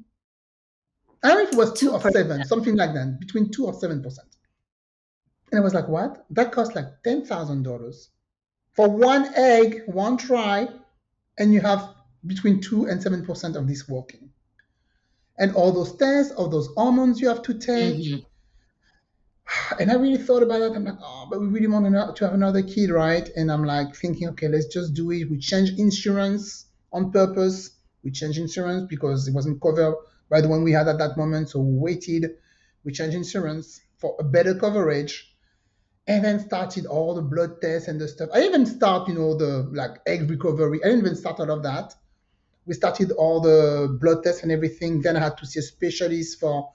I 1.23 1.29
don't 1.29 1.37
know 1.37 1.43
if 1.47 1.53
it 1.53 1.57
was 1.57 1.73
two 1.73 1.87
Two 1.87 1.93
or 1.95 2.01
seven, 2.01 2.43
something 2.43 2.75
like 2.75 2.93
that, 2.93 3.19
between 3.19 3.49
two 3.49 3.65
or 3.65 3.73
seven 3.73 4.03
percent. 4.03 4.37
And 5.53 5.59
I 5.61 5.63
was 5.63 5.73
like, 5.73 5.87
"What? 5.87 6.25
That 6.31 6.51
costs 6.51 6.75
like 6.75 7.01
ten 7.01 7.23
thousand 7.25 7.63
dollars 7.63 8.09
for 8.73 8.89
one 8.89 9.33
egg, 9.35 9.83
one 9.87 10.17
try, 10.17 10.69
and 11.37 11.53
you 11.53 11.61
have 11.61 11.95
between 12.25 12.61
two 12.61 12.85
and 12.87 13.01
seven 13.01 13.25
percent 13.25 13.55
of 13.55 13.67
this 13.67 13.87
working, 13.87 14.33
and 15.37 15.53
all 15.55 15.71
those 15.71 15.95
tests, 15.95 16.33
all 16.33 16.47
those 16.49 16.67
hormones 16.75 17.21
you 17.21 17.27
have 17.27 17.43
to 17.43 17.53
take." 17.53 18.03
hmm 18.05 18.17
And 19.79 19.91
I 19.91 19.95
really 19.95 20.17
thought 20.17 20.43
about 20.43 20.61
it. 20.61 20.75
I'm 20.75 20.85
like, 20.85 20.99
oh, 21.01 21.27
but 21.29 21.39
we 21.39 21.47
really 21.47 21.67
want 21.67 21.85
to 21.85 22.13
to 22.15 22.25
have 22.25 22.33
another 22.33 22.61
kid, 22.61 22.89
right? 22.89 23.27
And 23.35 23.51
I'm 23.51 23.63
like 23.63 23.95
thinking, 23.95 24.29
okay, 24.29 24.47
let's 24.47 24.67
just 24.67 24.93
do 24.93 25.11
it. 25.11 25.29
We 25.29 25.37
change 25.37 25.71
insurance 25.77 26.65
on 26.91 27.11
purpose. 27.11 27.71
We 28.03 28.11
change 28.11 28.37
insurance 28.37 28.85
because 28.89 29.27
it 29.27 29.33
wasn't 29.33 29.61
covered 29.61 29.95
by 30.29 30.41
the 30.41 30.47
one 30.47 30.63
we 30.63 30.71
had 30.71 30.87
at 30.87 30.97
that 30.99 31.17
moment. 31.17 31.49
So 31.49 31.59
we 31.59 31.77
waited. 31.77 32.31
We 32.83 32.91
changed 32.91 33.15
insurance 33.15 33.81
for 33.97 34.15
a 34.19 34.23
better 34.23 34.55
coverage 34.55 35.33
and 36.07 36.23
then 36.23 36.39
started 36.39 36.85
all 36.85 37.15
the 37.15 37.21
blood 37.21 37.61
tests 37.61 37.87
and 37.87 37.99
the 37.99 38.07
stuff. 38.07 38.29
I 38.33 38.41
even 38.43 38.65
start, 38.65 39.07
you 39.07 39.15
know, 39.15 39.37
the 39.37 39.69
like 39.71 40.01
egg 40.05 40.29
recovery. 40.29 40.81
I 40.83 40.87
didn't 40.87 41.05
even 41.05 41.15
start 41.15 41.39
all 41.39 41.51
of 41.51 41.63
that. 41.63 41.93
We 42.65 42.73
started 42.73 43.11
all 43.11 43.39
the 43.39 43.97
blood 43.99 44.23
tests 44.23 44.43
and 44.43 44.51
everything. 44.51 45.01
Then 45.01 45.15
I 45.15 45.21
had 45.21 45.37
to 45.37 45.45
see 45.45 45.59
a 45.59 45.63
specialist 45.63 46.39
for 46.39 46.71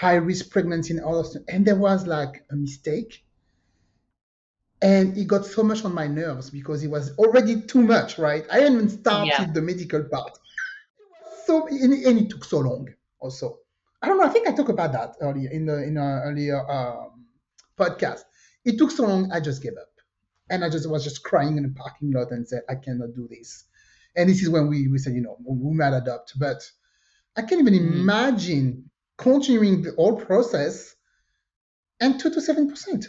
high 0.00 0.16
risk 0.16 0.50
pregnancy 0.50 0.94
and 0.94 1.04
all 1.04 1.18
of 1.18 1.32
that. 1.32 1.44
And 1.48 1.66
there 1.66 1.76
was 1.76 2.06
like 2.06 2.44
a 2.50 2.56
mistake. 2.56 3.24
And 4.82 5.16
it 5.16 5.26
got 5.26 5.46
so 5.46 5.62
much 5.62 5.84
on 5.86 5.94
my 5.94 6.06
nerves 6.06 6.50
because 6.50 6.82
it 6.84 6.88
was 6.88 7.16
already 7.16 7.62
too 7.62 7.82
much, 7.82 8.18
right? 8.18 8.44
I 8.50 8.58
hadn't 8.60 8.74
even 8.74 8.88
Yeah. 9.10 9.44
started 9.44 9.54
the 9.54 9.62
medical 9.62 10.04
part. 10.04 10.38
So 11.44 11.66
and, 11.68 11.92
and 11.92 12.18
it 12.20 12.30
took 12.30 12.44
so 12.44 12.58
long 12.60 12.88
also. 13.18 13.58
I 14.02 14.06
don't 14.06 14.18
know. 14.18 14.24
I 14.24 14.28
think 14.30 14.48
I 14.48 14.52
talked 14.52 14.70
about 14.70 14.92
that 14.92 15.16
earlier 15.20 15.50
in 15.50 15.66
the 15.66 15.82
in 15.82 15.98
our 15.98 16.24
earlier 16.24 16.58
um, 16.70 17.26
podcast. 17.78 18.20
It 18.64 18.78
took 18.78 18.90
so 18.90 19.06
long. 19.06 19.30
I 19.32 19.40
just 19.40 19.62
gave 19.62 19.76
up, 19.80 19.92
and 20.48 20.64
I 20.64 20.70
just 20.70 20.88
was 20.88 21.04
just 21.04 21.22
crying 21.22 21.56
in 21.56 21.64
the 21.64 21.70
parking 21.70 22.12
lot 22.12 22.30
and 22.30 22.46
said, 22.46 22.62
"I 22.68 22.76
cannot 22.76 23.14
do 23.14 23.28
this." 23.28 23.64
And 24.16 24.28
this 24.28 24.42
is 24.42 24.48
when 24.50 24.68
we 24.68 24.88
we 24.88 24.98
said, 24.98 25.14
you 25.14 25.20
know, 25.22 25.36
we 25.44 25.74
might 25.74 25.96
adopt. 25.96 26.38
But 26.38 26.70
I 27.36 27.42
can't 27.42 27.60
even 27.60 27.74
Mm. 27.74 28.10
imagine 28.14 28.89
continuing 29.20 29.82
the 29.82 29.92
whole 29.92 30.16
process 30.16 30.96
and 32.00 32.18
two 32.18 32.30
to 32.30 32.40
seven 32.40 32.68
percent. 32.68 33.06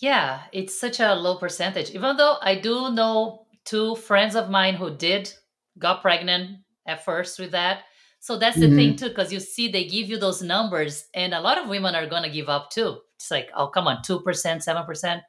Yeah, 0.00 0.42
it's 0.52 0.78
such 0.78 1.00
a 1.00 1.14
low 1.14 1.36
percentage. 1.38 1.90
Even 1.90 2.16
though 2.16 2.36
I 2.42 2.56
do 2.56 2.90
know 2.90 3.46
two 3.64 3.96
friends 3.96 4.34
of 4.34 4.50
mine 4.50 4.74
who 4.74 4.90
did 4.96 5.32
got 5.78 6.02
pregnant 6.02 6.58
at 6.86 7.04
first 7.04 7.38
with 7.38 7.52
that. 7.52 7.82
So 8.20 8.38
that's 8.38 8.58
the 8.58 8.68
thing 8.68 8.94
Mm-hmm. 8.94 8.96
too, 8.96 9.08
because 9.10 9.32
you 9.32 9.40
see 9.40 9.68
they 9.68 9.84
give 9.84 10.08
you 10.08 10.18
those 10.18 10.42
numbers, 10.42 11.06
and 11.14 11.32
a 11.32 11.40
lot 11.40 11.58
of 11.58 11.68
women 11.68 11.94
are 11.94 12.08
gonna 12.08 12.30
give 12.30 12.48
up 12.48 12.70
too. 12.70 12.98
It's 13.16 13.30
like, 13.30 13.50
oh 13.54 13.68
come 13.68 13.86
on, 13.86 14.02
two 14.02 14.20
percent, 14.20 14.64
seven 14.64 14.84
percent. 14.84 15.22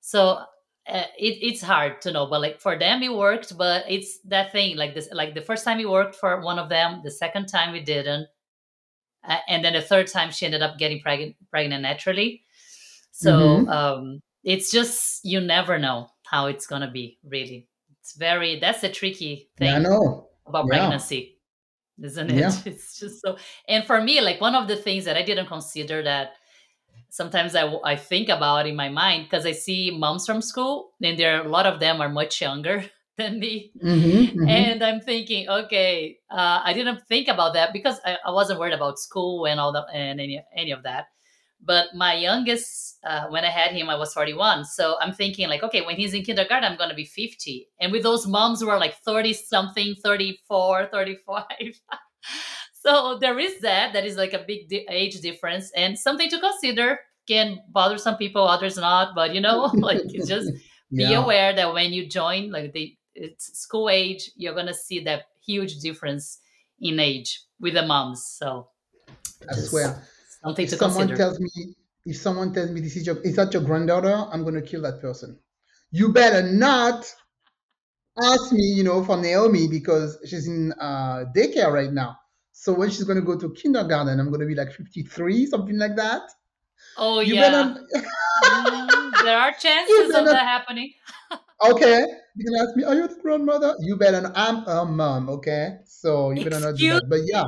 So 0.00 0.38
uh, 0.88 1.08
it, 1.18 1.38
it's 1.42 1.60
hard 1.60 2.00
to 2.02 2.12
know, 2.12 2.26
but 2.26 2.40
like 2.40 2.60
for 2.60 2.78
them 2.78 3.02
it 3.02 3.12
worked. 3.12 3.58
But 3.58 3.84
it's 3.88 4.18
that 4.28 4.52
thing, 4.52 4.76
like 4.76 4.94
this, 4.94 5.08
like 5.12 5.34
the 5.34 5.42
first 5.42 5.64
time 5.64 5.80
it 5.80 5.88
worked 5.90 6.14
for 6.16 6.40
one 6.40 6.58
of 6.58 6.68
them, 6.70 7.00
the 7.04 7.10
second 7.10 7.46
time 7.48 7.74
it 7.74 7.84
didn't, 7.84 8.28
uh, 9.26 9.38
and 9.48 9.64
then 9.64 9.72
the 9.74 9.82
third 9.82 10.06
time 10.06 10.30
she 10.30 10.46
ended 10.46 10.62
up 10.62 10.78
getting 10.78 11.00
pregnant, 11.00 11.36
pregnant 11.50 11.82
naturally 11.82 12.42
so 13.10 13.66
Mm-hmm. 13.66 13.68
um, 13.68 14.20
it's 14.44 14.70
just 14.70 15.24
you 15.24 15.40
never 15.40 15.78
know 15.78 16.08
how 16.24 16.46
it's 16.46 16.66
gonna 16.66 16.90
be. 16.90 17.18
Really, 17.24 17.68
it's 18.00 18.14
very 18.16 18.58
that's 18.60 18.80
the 18.82 18.90
tricky 18.90 19.50
Yeah, 19.58 19.76
I 19.76 19.78
know. 19.78 20.28
about 20.46 20.66
Yeah, 20.66 20.68
pregnancy, 20.68 21.38
isn't 22.02 22.30
it? 22.30 22.36
yeah. 22.36 22.50
it? 22.50 22.66
It's 22.66 22.98
just 23.00 23.22
so. 23.22 23.38
And 23.68 23.84
for 23.86 24.00
me, 24.02 24.20
like 24.20 24.40
one 24.40 24.54
of 24.54 24.68
the 24.68 24.76
things 24.76 25.04
that 25.06 25.16
I 25.16 25.22
didn't 25.22 25.46
consider 25.46 26.02
that 26.04 26.34
sometimes 27.10 27.54
I 27.56 27.96
think 27.96 28.28
about 28.28 28.66
in 28.66 28.76
my 28.76 28.88
mind 28.88 29.24
because 29.24 29.46
I 29.46 29.52
see 29.52 29.90
moms 29.90 30.26
from 30.26 30.42
school 30.42 30.92
and 31.02 31.18
there 31.18 31.40
are 31.40 31.46
a 31.46 31.48
lot 31.48 31.66
of 31.66 31.80
them 31.80 32.00
are 32.00 32.08
much 32.08 32.40
younger 32.40 32.84
than 33.18 33.38
me 33.40 33.72
Mm-hmm. 33.82 34.38
Mm-hmm. 34.38 34.46
and 34.46 34.82
I'm 34.82 35.00
thinking, 35.00 35.48
okay, 35.48 36.18
uh, 36.30 36.60
I 36.64 36.72
didn't 36.72 37.06
think 37.08 37.28
about 37.28 37.54
that 37.54 37.72
because 37.72 38.00
I, 38.04 38.18
I 38.26 38.30
wasn't 38.30 38.60
worried 38.60 38.74
about 38.74 38.98
school 38.98 39.46
and 39.46 39.58
all 39.60 39.72
that 39.72 39.86
and 39.92 40.20
any 40.20 40.42
any 40.54 40.70
of 40.72 40.82
that. 40.84 41.06
But 41.60 41.94
my 41.94 42.14
youngest, 42.14 42.98
uh, 43.04 43.26
when 43.28 43.44
I 43.44 43.50
had 43.50 43.72
him, 43.72 43.88
I 43.88 43.96
was 43.96 44.12
41. 44.12 44.64
So 44.66 44.96
I'm 45.00 45.12
thinking 45.12 45.48
like, 45.48 45.62
okay, 45.62 45.80
when 45.80 45.96
he's 45.96 46.14
in 46.14 46.22
kindergarten, 46.22 46.70
I'm 46.70 46.76
going 46.78 46.90
to 46.90 46.94
be 46.96 47.06
50. 47.06 47.68
And 47.80 47.92
with 47.92 48.02
those 48.02 48.26
moms 48.26 48.60
who 48.60 48.68
are 48.68 48.78
like 48.78 48.96
30 48.98 49.32
something, 49.32 49.94
34, 50.04 50.86
35. 50.92 51.44
so 52.74 53.18
there 53.20 53.38
is 53.38 53.60
that. 53.60 53.92
That 53.92 54.04
is 54.04 54.16
like 54.16 54.32
a 54.34 54.44
big 54.46 54.68
di- 54.68 54.86
age 54.90 55.20
difference 55.20 55.70
and 55.76 55.98
something 55.98 56.28
to 56.30 56.38
consider. 56.40 57.00
Can 57.26 57.58
bother 57.70 57.98
some 57.98 58.16
people, 58.16 58.46
others 58.46 58.76
not. 58.76 59.14
But 59.14 59.34
you 59.34 59.40
know, 59.40 59.64
like 59.74 60.04
just 60.26 60.52
be 60.94 61.12
Yeah, 61.12 61.14
aware 61.14 61.54
that 61.54 61.72
when 61.72 61.92
you 61.92 62.08
join 62.08 62.50
like 62.50 62.72
the 62.72 62.95
it's 63.16 63.58
school 63.58 63.88
age 63.88 64.30
you're 64.36 64.54
gonna 64.54 64.74
see 64.74 65.00
that 65.00 65.26
huge 65.44 65.78
difference 65.80 66.40
in 66.80 67.00
age 67.00 67.42
with 67.60 67.74
the 67.74 67.86
moms 67.86 68.24
so 68.26 68.68
I 69.50 69.54
swear. 69.56 70.08
something 70.42 70.66
If 70.66 70.70
to 70.70 70.76
someone 70.76 71.14
consider 71.14 71.14
tells 71.14 71.38
me, 71.40 71.74
if 72.04 72.16
someone 72.16 72.52
tells 72.52 72.70
me 72.70 72.80
this 72.80 72.96
is 72.96 73.06
your, 73.06 73.20
is 73.22 73.36
that 73.36 73.52
your 73.52 73.62
granddaughter, 73.62 74.14
I'm 74.32 74.44
gonna 74.44 74.62
kill 74.62 74.82
that 74.82 75.00
person. 75.00 75.40
You 75.90 76.12
better 76.12 76.42
not 76.52 77.06
ask 78.22 78.52
me, 78.52 78.62
you 78.62 78.84
know, 78.84 79.04
for 79.04 79.16
Naomi 79.16 79.68
because 79.68 80.18
she's 80.26 80.46
in 80.48 80.72
uh, 80.80 81.24
daycare 81.34 81.72
right 81.72 81.92
now. 81.92 82.16
So 82.52 82.72
when 82.72 82.90
she's 82.90 83.04
gonna 83.04 83.20
go 83.22 83.38
to 83.38 83.52
kindergarten, 83.52 84.18
I'm 84.18 84.30
gonna 84.30 84.46
be 84.46 84.54
like 84.54 84.72
53, 84.72 85.46
something 85.46 85.78
like 85.78 85.96
that. 85.96 86.22
oh 86.96 87.20
You 87.20 87.34
yeah 87.34 87.40
better, 87.40 87.86
mm, 88.42 89.22
there 89.22 89.38
are 89.38 89.52
chances 89.58 90.10
of 90.14 90.30
that 90.30 90.44
happening 90.44 90.94
Okay, 91.62 92.04
You 92.36 92.44
can 92.44 92.54
ask 92.66 92.76
me, 92.76 92.84
are 92.84 92.94
you 92.94 93.08
the 93.08 93.16
grandmother? 93.22 93.74
You 93.80 93.96
better. 93.96 94.20
Not, 94.20 94.32
I'm 94.36 94.64
a 94.66 94.84
mom. 94.84 95.28
Okay, 95.30 95.78
so 95.86 96.30
you 96.30 96.42
better 96.42 96.60
not 96.60 96.76
do 96.76 96.86
that. 96.88 97.02
But 97.08 97.20
yeah, 97.24 97.44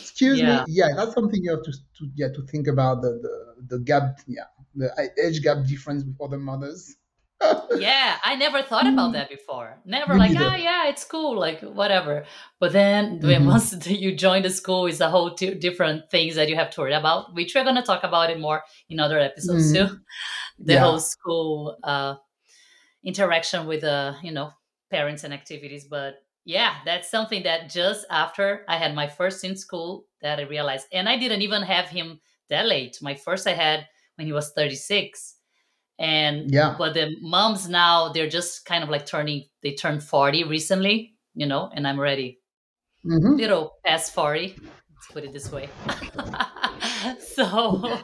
excuse 0.00 0.42
me. 0.42 0.54
yeah 0.54 0.66
Yeah, 0.68 0.94
that's 0.96 1.14
something 1.14 1.42
you 1.42 1.50
have 1.52 1.62
to, 1.64 1.72
to 1.72 2.10
yeah 2.14 2.28
to 2.28 2.42
think 2.46 2.68
about 2.68 3.02
the 3.02 3.12
the 3.24 3.76
the 3.76 3.78
gap. 3.84 4.20
Yeah, 4.28 4.44
the 4.76 4.88
age 5.24 5.42
gap 5.42 5.66
difference 5.66 6.04
with 6.04 6.16
other 6.20 6.38
mothers. 6.38 6.96
yeah 7.72 8.18
i 8.24 8.36
never 8.36 8.62
thought 8.62 8.86
about 8.86 9.12
that 9.12 9.28
before 9.28 9.80
never 9.84 10.16
Me 10.16 10.18
like 10.18 10.34
ah 10.36 10.54
yeah 10.54 10.86
it's 10.88 11.04
cool 11.04 11.36
like 11.38 11.60
whatever 11.60 12.24
but 12.60 12.72
then 12.72 13.20
when 13.20 13.44
hmm 13.44 13.46
once 13.46 13.86
you 13.90 14.14
join 14.14 14.42
the 14.42 14.50
school 14.50 14.86
it's 14.86 15.00
a 15.00 15.10
whole 15.10 15.34
two 15.34 15.54
different 15.56 16.08
things 16.10 16.36
that 16.36 16.48
you 16.48 16.54
have 16.54 16.70
to 16.70 16.80
worry 16.80 16.94
about 16.94 17.34
which 17.34 17.52
we're 17.54 17.64
going 17.64 17.74
to 17.74 17.82
talk 17.82 18.04
about 18.04 18.30
it 18.30 18.38
more 18.38 18.62
in 18.88 19.00
other 19.00 19.18
episodes 19.18 19.72
too 19.72 19.86
hmm 19.86 19.96
the 20.58 20.76
whole 20.76 21.00
school 21.00 21.76
uh 21.84 22.14
interaction 23.04 23.66
with 23.66 23.84
uh 23.84 24.14
you 24.22 24.32
know 24.32 24.50
parents 24.90 25.24
and 25.24 25.34
activities 25.34 25.84
but 25.84 26.16
yeah 26.44 26.76
that's 26.84 27.10
something 27.10 27.42
that 27.42 27.70
just 27.70 28.06
after 28.10 28.64
i 28.68 28.76
had 28.76 28.94
my 28.94 29.06
first 29.08 29.44
in 29.44 29.56
school 29.56 30.06
that 30.20 30.38
i 30.38 30.42
realized 30.42 30.86
and 30.92 31.08
i 31.08 31.16
didn't 31.18 31.42
even 31.42 31.62
have 31.62 31.86
him 31.88 32.20
that 32.50 32.66
late. 32.66 32.98
My 33.00 33.14
first 33.14 33.46
i 33.46 33.52
had 33.52 33.86
when 34.16 34.26
he 34.26 34.32
was 34.32 34.52
36 34.52 35.36
and 35.98 36.50
Yeah. 36.50 36.76
but 36.78 36.94
the 36.94 37.14
moms 37.20 37.68
now 37.68 38.10
they're 38.12 38.28
just 38.28 38.64
kind 38.64 38.84
of 38.84 38.90
like 38.90 39.06
turning 39.06 39.44
they 39.62 39.74
turned 39.74 40.02
40 40.02 40.44
recently 40.44 41.14
you 41.34 41.46
know 41.46 41.70
and 41.74 41.86
i'm 41.86 41.98
ready 42.00 42.40
hmm 43.02 43.36
little 43.36 43.72
past 43.84 44.12
40 44.14 44.56
let's 44.90 45.06
put 45.12 45.24
it 45.24 45.32
this 45.32 45.50
way. 45.52 45.68
So 47.20 48.00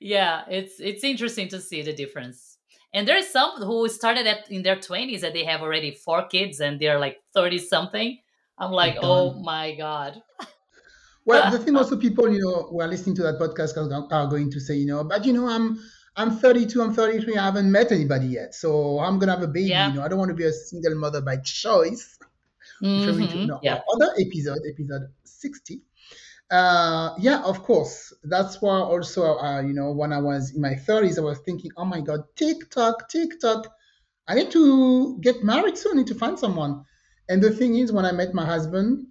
yeah, 0.00 0.44
it's 0.48 0.80
it's 0.80 1.04
interesting 1.04 1.48
to 1.48 1.60
see 1.60 1.82
the 1.82 1.92
difference. 1.92 2.49
And 2.92 3.06
there's 3.06 3.28
some 3.28 3.62
who 3.62 3.88
started 3.88 4.26
at 4.26 4.50
in 4.50 4.62
their 4.62 4.76
20s 4.76 5.22
and 5.22 5.34
they 5.34 5.44
have 5.44 5.62
already 5.62 5.92
four 5.92 6.26
kids 6.26 6.60
and 6.60 6.80
they're 6.80 6.98
like 6.98 7.18
30 7.34 7.58
something. 7.58 8.18
I'm 8.58 8.72
like, 8.72 8.98
oh 9.00 9.34
my 9.34 9.74
god. 9.74 10.22
Well, 11.26 11.50
the 11.50 11.58
thing 11.64 11.76
also, 11.76 11.96
people, 11.98 12.32
you 12.32 12.40
know, 12.40 12.62
who 12.70 12.80
are 12.80 12.88
listening 12.88 13.14
to 13.16 13.22
that 13.24 13.38
podcast 13.38 13.76
are, 13.76 14.26
going 14.26 14.50
to 14.50 14.58
say, 14.58 14.74
you 14.74 14.86
know, 14.86 15.04
but 15.04 15.24
you 15.24 15.32
know, 15.34 15.46
I'm 15.46 15.78
I'm 16.16 16.38
32, 16.38 16.82
I'm 16.82 16.94
33, 16.94 17.36
I 17.36 17.44
haven't 17.44 17.70
met 17.70 17.92
anybody 17.92 18.26
yet, 18.26 18.54
so 18.54 18.98
I'm 18.98 19.18
gonna 19.18 19.32
have 19.32 19.42
a 19.42 19.46
baby. 19.46 19.68
You 19.68 19.92
know, 19.92 20.02
I 20.02 20.08
don't 20.08 20.18
want 20.18 20.30
to 20.30 20.34
be 20.34 20.44
a 20.44 20.52
single 20.52 20.94
mother 20.96 21.20
by 21.20 21.36
choice. 21.36 22.18
Referring 22.82 23.28
to 23.28 23.46
no, 23.46 23.60
Yeah. 23.62 23.80
other 23.94 24.12
episode, 24.18 24.58
episode 24.68 25.08
60. 25.24 25.82
Uh, 26.50 27.14
yeah, 27.18 27.42
of 27.44 27.62
course. 27.62 28.12
That's 28.24 28.60
why 28.60 28.78
also, 28.80 29.38
uh, 29.38 29.60
you 29.60 29.72
know, 29.72 29.92
when 29.92 30.12
I 30.12 30.18
was 30.20 30.52
in 30.54 30.60
my 30.60 30.74
30s, 30.74 31.18
I 31.18 31.22
was 31.22 31.38
thinking, 31.38 31.70
oh 31.76 31.84
my 31.84 32.00
God, 32.00 32.20
tick-tock, 32.36 33.08
tick-tock. 33.08 33.68
I 34.26 34.34
need 34.34 34.50
to 34.52 35.18
get 35.20 35.44
married 35.44 35.78
soon. 35.78 35.92
I 35.94 35.98
need 35.98 36.06
to 36.08 36.14
find 36.14 36.38
someone. 36.38 36.84
And 37.28 37.42
the 37.42 37.50
thing 37.50 37.76
is, 37.76 37.92
when 37.92 38.04
I 38.04 38.12
met 38.12 38.34
my 38.34 38.44
husband, 38.44 39.06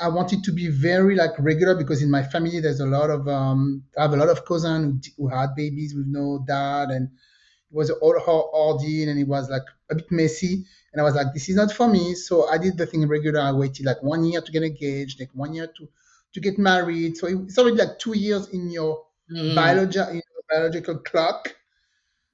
I 0.00 0.08
wanted 0.08 0.44
to 0.44 0.52
be 0.52 0.68
very 0.68 1.14
like 1.16 1.32
regular 1.38 1.74
because 1.76 2.02
in 2.02 2.10
my 2.10 2.22
family 2.22 2.60
there's 2.60 2.80
a 2.80 2.86
lot 2.86 3.10
of 3.10 3.28
um 3.28 3.84
I 3.98 4.02
have 4.02 4.12
a 4.12 4.16
lot 4.16 4.28
of 4.28 4.44
cousins 4.44 5.08
who, 5.16 5.28
had 5.28 5.54
babies 5.54 5.94
with 5.94 6.06
no 6.08 6.44
dad 6.46 6.90
and 6.90 7.06
it 7.06 7.76
was 7.76 7.90
all 7.90 8.16
ordeal 8.54 9.08
and 9.08 9.18
it 9.18 9.28
was 9.28 9.50
like 9.50 9.62
a 9.90 9.94
bit 9.96 10.10
messy 10.10 10.64
and 10.92 11.00
I 11.00 11.04
was 11.04 11.14
like 11.14 11.32
this 11.32 11.48
is 11.48 11.56
not 11.56 11.72
for 11.72 11.88
me 11.88 12.14
so 12.14 12.48
I 12.48 12.58
did 12.58 12.76
the 12.76 12.86
thing 12.86 13.06
regular 13.08 13.40
I 13.40 13.52
waited 13.52 13.86
like 13.86 14.02
one 14.02 14.24
year 14.24 14.40
to 14.40 14.52
get 14.52 14.64
engaged 14.64 15.20
like 15.20 15.30
one 15.32 15.54
year 15.54 15.68
to 15.68 15.88
to 16.34 16.40
get 16.40 16.58
married 16.58 17.16
so 17.16 17.26
it's 17.28 17.58
already 17.58 17.76
like 17.76 17.98
two 17.98 18.16
years 18.16 18.48
in 18.50 18.70
your 18.70 19.06
Mm, 19.30 19.54
biology 19.54 20.00
in 20.00 20.16
your 20.16 20.44
biological 20.50 20.98
clock 21.00 21.54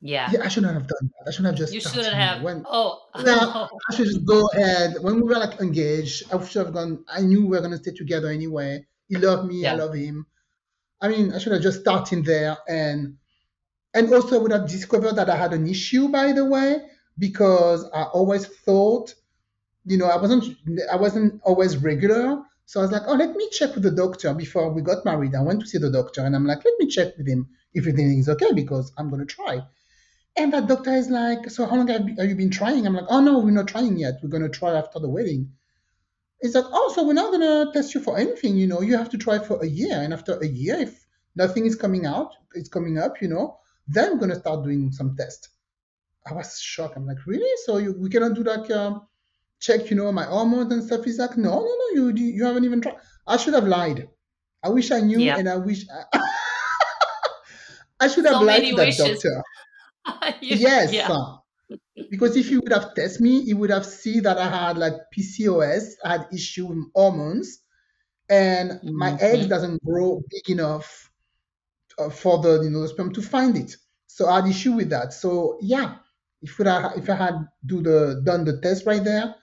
yeah. 0.01 0.33
yeah 0.33 0.41
I 0.45 0.49
shouldn't 0.49 0.73
have 0.75 0.87
done 0.87 1.11
that 1.19 1.29
I 1.29 1.31
shouldn't 1.31 1.59
have 1.59 1.59
just 1.59 1.77
You 1.77 1.81
shouldn't 1.81 2.17
have. 2.17 2.43
when 2.43 2.67
Oh, 2.67 3.07
no. 3.17 3.71
I 3.91 3.95
should 3.97 4.07
just 4.07 4.25
go 4.27 4.47
ahead. 4.55 4.97
When 5.01 5.17
we 5.17 5.23
were 5.23 5.39
like 5.39 5.61
engaged, 5.61 6.33
I 6.33 6.45
should 6.45 6.67
have 6.67 6.75
gone. 6.75 7.05
I 7.09 7.23
knew 7.23 7.43
we 7.43 7.49
were 7.57 7.61
gonna 7.61 7.79
stay 7.79 7.93
together 7.93 8.29
anyway. 8.29 8.87
He 9.09 9.17
loved 9.17 9.49
me, 9.49 9.67
I 9.67 9.73
Yeah. 9.73 9.75
love 9.75 9.95
him. 9.95 10.27
I 11.01 11.09
mean, 11.09 11.33
I 11.33 11.39
should 11.39 11.53
have 11.53 11.63
just 11.63 11.81
started 11.81 12.25
there, 12.25 12.59
and 12.69 13.19
and 13.95 14.13
also 14.15 14.39
I 14.39 14.43
would 14.43 14.53
have 14.53 14.69
discovered 14.69 15.15
that 15.17 15.31
I 15.31 15.37
had 15.37 15.53
an 15.55 15.67
issue, 15.69 16.09
by 16.09 16.33
the 16.33 16.45
way, 16.45 16.89
because 17.19 17.85
I 17.95 18.05
always 18.05 18.47
thought, 18.47 19.15
you 19.87 19.99
know, 19.99 20.07
I 20.07 20.17
wasn't 20.17 20.45
I 20.93 20.97
wasn't 20.97 21.41
always 21.45 21.77
regular. 21.79 22.43
So 22.71 22.79
I 22.79 22.85
was 22.85 22.93
like, 22.93 23.03
oh, 23.09 23.15
let 23.15 23.35
me 23.35 23.49
check 23.51 23.75
with 23.75 23.83
the 23.83 23.91
doctor 23.91 24.33
before 24.33 24.73
we 24.73 24.81
got 24.81 25.05
married. 25.05 25.35
I 25.35 25.43
went 25.43 25.59
to 25.59 25.67
see 25.67 25.79
the 25.79 25.91
doctor, 25.91 26.25
and 26.25 26.37
I'm 26.37 26.47
like, 26.47 26.65
let 26.65 26.79
me 26.79 26.87
check 26.87 27.19
with 27.19 27.27
him 27.27 27.49
if 27.75 27.83
everything 27.83 28.17
is 28.17 28.29
okay 28.29 28.53
because 28.55 28.93
I'm 28.97 29.11
gonna 29.11 29.25
try. 29.25 29.61
And 30.37 30.53
that 30.53 30.69
doctor 30.69 30.93
is 30.93 31.11
like, 31.11 31.51
so 31.51 31.67
how 31.67 31.75
long 31.75 31.89
have 31.89 32.29
you 32.29 32.37
been 32.37 32.49
trying? 32.53 32.87
I'm 32.87 32.95
like, 32.95 33.07
oh 33.09 33.21
no, 33.21 33.41
we're 33.41 33.51
not 33.51 33.67
trying 33.67 33.99
yet. 33.99 34.21
We're 34.23 34.29
gonna 34.29 34.49
try 34.49 34.79
after 34.79 35.01
the 35.01 35.09
wedding. 35.09 35.51
It's 36.43 36.55
like, 36.55 36.67
oh, 36.69 36.93
so 36.95 37.05
we're 37.05 37.13
not 37.13 37.33
gonna 37.33 37.73
test 37.73 37.93
you 37.93 38.01
for 38.01 38.17
anything, 38.17 38.57
you 38.57 38.69
know. 38.69 38.83
You 38.83 38.97
have 38.97 39.11
to 39.11 39.19
try 39.19 39.41
for 39.41 39.61
a 39.61 39.67
year, 39.67 40.01
and 40.01 40.13
after 40.13 40.39
a 40.39 40.47
year, 40.47 40.77
if 40.77 41.09
nothing 41.35 41.67
is 41.67 41.75
coming 41.75 42.07
out, 42.07 42.31
it's 42.55 42.69
coming 42.69 42.99
up, 42.99 43.21
you 43.21 43.27
know, 43.27 43.59
then 43.89 44.13
we're 44.13 44.21
gonna 44.21 44.39
start 44.39 44.63
doing 44.63 44.93
some 44.93 45.17
tests. 45.17 45.49
I 46.25 46.35
was 46.35 46.61
shocked. 46.61 46.97
I'm 46.97 47.09
like, 47.09 47.27
really? 47.27 47.53
So 47.65 47.79
you, 47.79 47.95
we 47.99 48.11
cannot 48.11 48.35
do 48.35 48.45
like 48.45 48.71
um, 48.71 49.09
check, 49.61 49.91
you 49.91 49.97
know, 49.97 50.11
my 50.13 50.25
hormones 50.25 50.73
and 50.73 50.83
stuff? 50.85 51.05
He's 51.05 51.19
like, 51.19 51.37
no, 51.37 51.51
no, 51.51 51.65
no, 51.65 51.87
you 51.95 52.13
you 52.15 52.45
haven't 52.45 52.65
even 52.65 52.81
tried. 52.81 52.97
I 53.27 53.37
should 53.37 53.55
have 53.55 53.67
lied. 53.69 54.09
I 54.65 54.71
wish 54.71 54.91
I 54.91 55.01
knew, 55.01 55.33
Yeah. 55.33 55.37
and 55.37 55.49
I 55.49 55.57
wish 55.57 55.87
I, 55.91 56.19
I 58.01 58.09
should 58.09 58.25
have 58.27 58.41
So 58.41 58.43
lied 58.43 58.69
to 58.69 58.77
that 58.77 58.97
wishes. 58.97 58.97
doctor. 58.97 59.43
You- 60.43 60.59
Yes, 60.59 60.91
yeah. 60.91 61.17
because 62.11 62.37
if 62.37 62.49
he 62.49 62.59
would 62.59 62.73
have 62.73 62.95
tested 62.95 63.23
me, 63.23 63.45
he 63.45 63.55
would 63.55 63.71
have 63.71 63.87
seen 63.87 64.23
that 64.25 64.39
I 64.39 64.49
had 64.49 64.79
like 64.79 64.95
PCOS, 65.13 65.97
I 66.05 66.13
had 66.19 66.29
issue 66.33 66.67
with 66.67 66.79
hormones, 66.95 67.61
and 68.31 68.81
my 68.95 69.17
eggs 69.21 69.47
hmm 69.47 69.49
doesn't 69.49 69.83
grow 69.85 70.23
big 70.31 70.51
enough 70.51 71.11
uh, 71.99 72.11
for 72.11 72.39
the 72.43 72.63
you 72.63 72.71
know 72.71 72.83
the 72.83 72.89
sperm 72.89 73.13
to 73.15 73.23
find 73.23 73.57
it. 73.57 73.77
So 74.07 74.29
I 74.29 74.41
had 74.43 74.51
issue 74.51 74.73
with 74.75 74.91
that. 74.91 75.13
So 75.13 75.59
yeah, 75.63 75.99
if 76.43 76.61
I 76.61 76.95
if 76.97 77.11
I 77.11 77.15
had 77.17 77.35
do 77.67 77.83
the 77.83 78.23
done 78.25 78.45
the 78.45 78.61
test 78.61 78.87
right 78.87 79.05
there, 79.05 79.35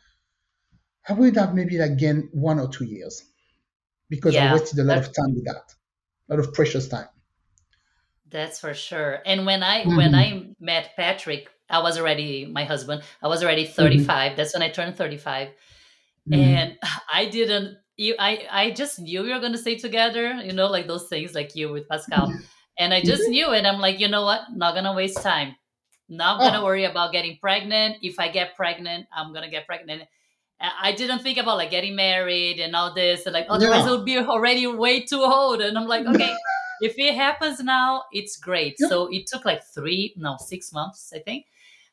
I 1.10 1.14
would 1.14 1.36
have 1.38 1.56
maybe 1.56 1.80
like 1.80 1.98
gained 1.98 2.30
one 2.34 2.60
or 2.60 2.68
two 2.70 2.86
years 2.86 3.24
because 4.10 4.38
I 4.38 4.46
wasted 4.48 4.80
a 4.80 4.86
lot 4.86 4.98
of 4.98 5.06
time 5.14 5.36
with 5.36 5.46
that, 5.46 5.76
a 6.30 6.36
lot 6.36 6.40
of 6.46 6.54
precious 6.54 6.88
time. 6.88 7.10
that's 8.30 8.60
for 8.60 8.74
sure. 8.74 9.22
And 9.26 9.46
when 9.46 9.64
I 9.64 9.86
when 9.88 10.14
hmm 10.14 10.14
I 10.14 10.54
met 10.60 10.92
Patrick, 10.96 11.50
I 11.70 11.80
was 11.82 11.98
already 11.98 12.46
my 12.46 12.66
husband. 12.66 13.04
I 13.22 13.28
was 13.28 13.44
already 13.44 13.66
hmm 13.78 14.08
35. 14.08 14.36
That's 14.36 14.54
when 14.54 14.64
I 14.64 14.70
turned 14.70 14.98
35. 14.98 15.50
hmm 16.28 16.60
And 16.60 16.78
I 17.12 17.26
didn't 17.30 17.78
you 17.98 18.16
I 18.20 18.48
I 18.52 18.72
just 18.72 19.00
knew 19.00 19.24
we 19.24 19.34
were 19.34 19.40
going 19.40 19.54
to 19.54 19.58
stay 19.58 19.78
together, 19.78 20.34
you 20.44 20.54
know, 20.54 20.68
like 20.68 20.88
those 20.88 21.08
things 21.10 21.34
like 21.36 21.56
you 21.56 21.72
with 21.72 21.88
Pascal. 21.90 22.36
And 22.80 22.94
I 22.94 23.02
just 23.02 23.28
hmm 23.28 23.30
knew 23.30 23.50
and 23.50 23.66
I'm 23.66 23.80
like, 23.80 24.00
you 24.00 24.08
know 24.08 24.24
what? 24.24 24.42
Not 24.54 24.74
going 24.74 24.86
to 24.86 24.94
waste 24.94 25.24
time. 25.24 25.56
Not 26.10 26.42
going 26.42 26.54
to 26.54 26.62
Oh, 26.62 26.66
worry 26.66 26.86
about 26.86 27.12
getting 27.12 27.38
pregnant. 27.40 27.98
If 28.02 28.20
I 28.20 28.30
get 28.30 28.56
pregnant, 28.56 29.08
I'm 29.14 29.34
going 29.34 29.44
to 29.44 29.50
get 29.52 29.68
pregnant 29.68 30.04
I 30.60 30.92
didn't 30.92 31.20
think 31.20 31.38
about 31.38 31.58
like 31.58 31.70
getting 31.70 31.96
married 31.96 32.60
and 32.60 32.76
all 32.76 32.94
this, 32.94 33.26
and 33.26 33.34
like 33.34 33.46
otherwise 33.50 33.82
it 33.82 33.86
yeah, 33.86 33.92
would 33.92 34.06
be 34.06 34.18
already 34.18 34.66
way 34.66 35.02
too 35.02 35.22
old. 35.22 35.62
And 35.62 35.78
I'm 35.78 35.88
like, 35.88 36.06
okay, 36.08 36.36
if 36.82 36.98
it 36.98 37.16
happens 37.16 37.60
now, 37.60 38.04
it's 38.12 38.38
great. 38.38 38.76
yeah. 38.80 38.88
So 38.88 39.08
it 39.12 39.28
took 39.28 39.46
like 39.46 39.62
three, 39.64 40.14
no, 40.18 40.36
six 40.40 40.74
months, 40.74 41.12
I 41.14 41.20
think, 41.20 41.46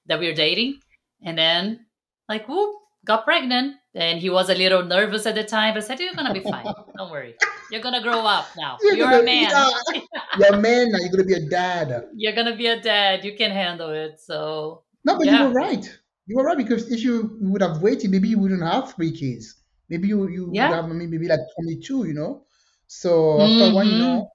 that 0.06 0.18
we 0.18 0.28
were 0.28 0.34
dating, 0.34 0.80
and 1.22 1.36
then 1.36 1.86
like 2.28 2.48
whoop, 2.48 2.76
got 3.04 3.24
pregnant. 3.24 3.76
And 3.94 4.18
he 4.18 4.28
was 4.28 4.50
a 4.50 4.54
little 4.54 4.82
nervous 4.82 5.24
at 5.26 5.36
the 5.36 5.44
time, 5.44 5.74
but 5.74 5.84
I 5.84 5.86
said, 5.86 6.00
"You're 6.00 6.14
gonna 6.14 6.32
be 6.32 6.40
fine. 6.40 6.64
Don't 6.96 7.10
worry. 7.10 7.36
You're 7.70 7.82
gonna 7.82 8.02
grow 8.02 8.20
up 8.26 8.46
now. 8.56 8.78
You're 8.82 8.96
You're 8.96 9.06
gonna, 9.10 9.22
a 9.22 9.24
man. 9.24 9.50
yeah, 9.50 9.70
uh, 9.70 10.00
you're 10.38 10.54
a 10.54 10.60
man 10.60 10.90
now. 10.90 10.98
You're 10.98 11.10
gonna 11.10 11.24
be 11.24 11.34
a 11.34 11.48
dad. 11.48 12.08
You're 12.14 12.32
gonna 12.32 12.56
be 12.56 12.66
a 12.66 12.80
dad. 12.80 13.24
You 13.24 13.36
can 13.36 13.50
handle 13.50 13.90
it." 13.90 14.20
So 14.20 14.82
No, 15.04 15.16
but 15.18 15.26
you 15.26 15.38
were 15.44 15.50
right. 15.50 15.98
You 16.26 16.36
were 16.36 16.44
right 16.44 16.56
because 16.56 16.90
if 16.90 17.02
you 17.02 17.36
would 17.40 17.62
have 17.62 17.82
waited, 17.82 18.10
maybe 18.10 18.28
you 18.28 18.38
wouldn't 18.38 18.62
have 18.62 18.94
three 18.94 19.12
kids. 19.12 19.56
Maybe 19.88 20.08
you, 20.08 20.28
you 20.28 20.50
would 20.50 20.70
have 20.72 20.88
maybe, 20.88 21.28
like 21.28 21.40
22, 21.54 22.06
you 22.06 22.14
know. 22.14 22.46
So 22.86 23.42
after 23.42 23.68
one, 23.68 23.90
you 23.90 23.96
hmm 23.96 23.98
know, 23.98 24.30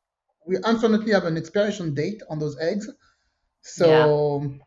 we 0.45 0.57
unfortunately 0.57 1.11
have 1.13 1.25
an 1.25 1.37
expiration 1.37 1.93
date 1.93 2.21
on 2.29 2.39
those 2.39 2.57
eggs. 2.59 2.87
Yeah. 3.75 4.09
So 4.11 4.59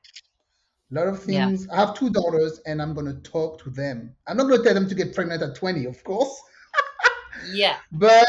a 0.91 0.95
lot 0.95 1.09
of 1.09 1.23
Yeah. 1.27 1.49
things. 1.49 1.69
I 1.71 1.77
have 1.77 1.95
two 1.95 2.11
daughters, 2.11 2.61
and 2.67 2.81
I'm 2.81 2.95
gonna 2.95 3.21
talk 3.21 3.61
to 3.65 3.71
them. 3.71 4.15
I'm 4.27 4.37
not 4.37 4.49
gonna 4.49 4.63
tell 4.63 4.75
them 4.75 4.89
to 4.89 4.95
get 4.95 5.15
pregnant 5.15 5.43
at 5.43 5.57
20, 5.57 5.87
of 5.87 6.03
course, 6.05 6.41
Yeah. 7.43 7.81
but 7.93 8.27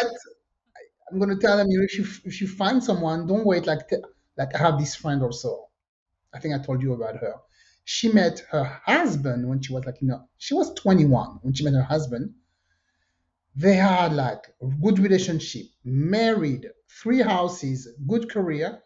I'm 1.12 1.20
gonna 1.20 1.38
tell 1.38 1.58
them, 1.58 1.68
you 1.70 1.80
know, 1.80 1.86
if 1.86 1.98
you 1.98 2.06
if 2.26 2.42
you 2.42 2.48
find 2.48 2.84
someone, 2.84 3.28
don't 3.28 3.46
wait. 3.46 3.66
Like 3.68 3.88
t- 3.88 3.98
like 4.38 4.56
I 4.56 4.58
have 4.58 4.80
this 4.80 4.96
friend 4.96 5.22
also. 5.22 5.70
I 6.34 6.40
think 6.40 6.56
I 6.56 6.60
told 6.64 6.82
you 6.82 6.94
about 6.94 7.18
her. 7.18 7.36
She 7.86 8.12
met 8.12 8.40
her 8.52 8.64
husband 8.86 9.48
when 9.48 9.62
she 9.62 9.74
was 9.74 9.86
like, 9.86 10.02
you 10.02 10.08
know, 10.08 10.28
she 10.38 10.54
was 10.54 10.74
21 10.76 11.40
when 11.42 11.54
she 11.54 11.64
met 11.64 11.74
her 11.74 11.84
husband. 11.84 12.34
They 13.56 13.76
had 13.76 14.14
like 14.14 14.46
a 14.62 14.68
good 14.82 15.00
relationship, 15.00 15.66
married, 15.84 16.70
three 17.02 17.22
houses, 17.22 17.88
good 18.08 18.30
career, 18.30 18.82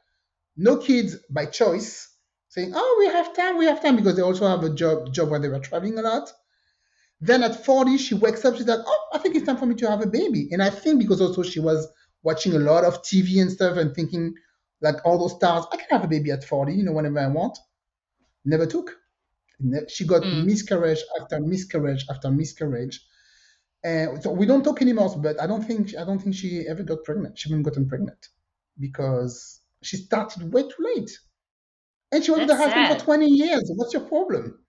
no 0.58 0.78
kids 0.78 1.16
by 1.30 1.46
choice, 1.46 2.10
saying, 2.50 2.74
oh, 2.76 2.96
we 3.00 3.08
have 3.08 3.36
time, 3.36 3.58
we 3.58 3.66
have 3.66 3.82
time, 3.82 3.96
because 3.96 4.16
they 4.16 4.22
also 4.22 4.48
have 4.48 4.64
a 4.64 4.74
job 4.74 5.14
job 5.14 5.30
where 5.30 5.40
they 5.40 5.50
were 5.50 5.60
traveling 5.60 5.98
a 5.98 6.02
lot. 6.02 6.30
Then 7.22 7.44
at 7.44 7.66
40, 7.66 7.98
she 7.98 8.16
wakes 8.16 8.46
up, 8.46 8.56
she's 8.56 8.68
like, 8.68 8.80
oh, 8.86 9.10
I 9.14 9.20
think 9.20 9.36
it's 9.36 9.46
time 9.46 9.58
for 9.58 9.66
me 9.66 9.76
to 9.76 9.90
have 9.90 10.02
a 10.02 10.08
baby. 10.08 10.50
And 10.52 10.62
I 10.62 10.70
think 10.70 11.00
because 11.00 11.22
also 11.22 11.44
she 11.44 11.60
was 11.60 11.88
watching 12.24 12.54
a 12.54 12.60
lot 12.60 12.84
of 12.84 13.02
TV 13.04 13.42
and 13.42 13.52
stuff 13.52 13.78
and 13.78 13.94
thinking, 13.96 14.34
like 14.82 14.98
all 15.06 15.18
those 15.18 15.36
stars, 15.36 15.66
I 15.72 15.78
can 15.78 15.88
have 15.90 16.04
a 16.04 16.08
baby 16.08 16.32
at 16.32 16.44
40, 16.44 16.74
you 16.74 16.84
know, 16.84 16.92
whenever 16.92 17.20
I 17.20 17.28
want. 17.28 17.58
Never 18.54 18.66
took. 18.66 18.90
She 19.90 20.06
got 20.08 20.24
Mm. 20.24 20.46
miscarriage 20.46 21.04
after 21.22 21.40
miscarriage 21.40 22.06
after 22.10 22.32
miscarriage. 22.32 22.98
And 23.84 24.24
so 24.24 24.32
we 24.32 24.46
don't 24.46 24.64
talk 24.64 24.82
anymore, 24.82 25.16
but 25.20 25.42
I 25.42 25.48
don't 25.48 25.64
think 25.64 25.96
I 25.96 26.06
don't 26.06 26.20
think 26.20 26.36
she 26.36 26.68
ever 26.68 26.84
got 26.84 27.04
pregnant. 27.06 27.40
She 27.40 27.50
even 27.50 27.64
gotten 27.64 27.88
pregnant 27.88 28.30
because 28.80 29.62
she 29.84 29.98
started 29.98 30.54
way 30.54 30.64
too 30.64 30.84
late. 30.96 31.12
And 32.12 32.24
she 32.24 32.32
was 32.32 32.42
with 32.42 32.50
her 32.52 32.58
husband 32.58 32.88
for 32.90 32.96
20 32.98 33.28
years. 33.30 33.72
What's 33.76 33.94
your 33.94 34.06
problem? 34.08 34.66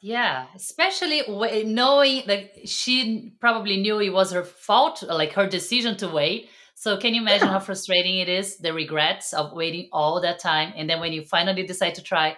Yeah, 0.00 0.48
especially 0.56 1.22
knowing 1.64 2.26
that 2.26 2.68
she 2.68 3.36
probably 3.40 3.76
knew 3.80 4.00
it 4.00 4.10
was 4.10 4.32
her 4.32 4.42
fault, 4.42 5.02
like 5.04 5.32
her 5.34 5.46
decision 5.46 5.96
to 5.98 6.08
wait. 6.08 6.50
So 6.82 6.96
can 6.96 7.14
you 7.14 7.20
imagine 7.22 7.48
Yeah, 7.48 7.54
how 7.54 7.60
frustrating 7.60 8.18
it 8.18 8.28
is, 8.28 8.58
the 8.58 8.72
regrets 8.74 9.32
of 9.32 9.52
waiting 9.52 9.88
all 9.92 10.20
that 10.20 10.40
time, 10.40 10.72
and 10.76 10.90
then 10.90 10.98
when 11.00 11.12
you 11.12 11.22
finally 11.22 11.64
decide 11.64 11.94
to 11.94 12.02
try, 12.02 12.36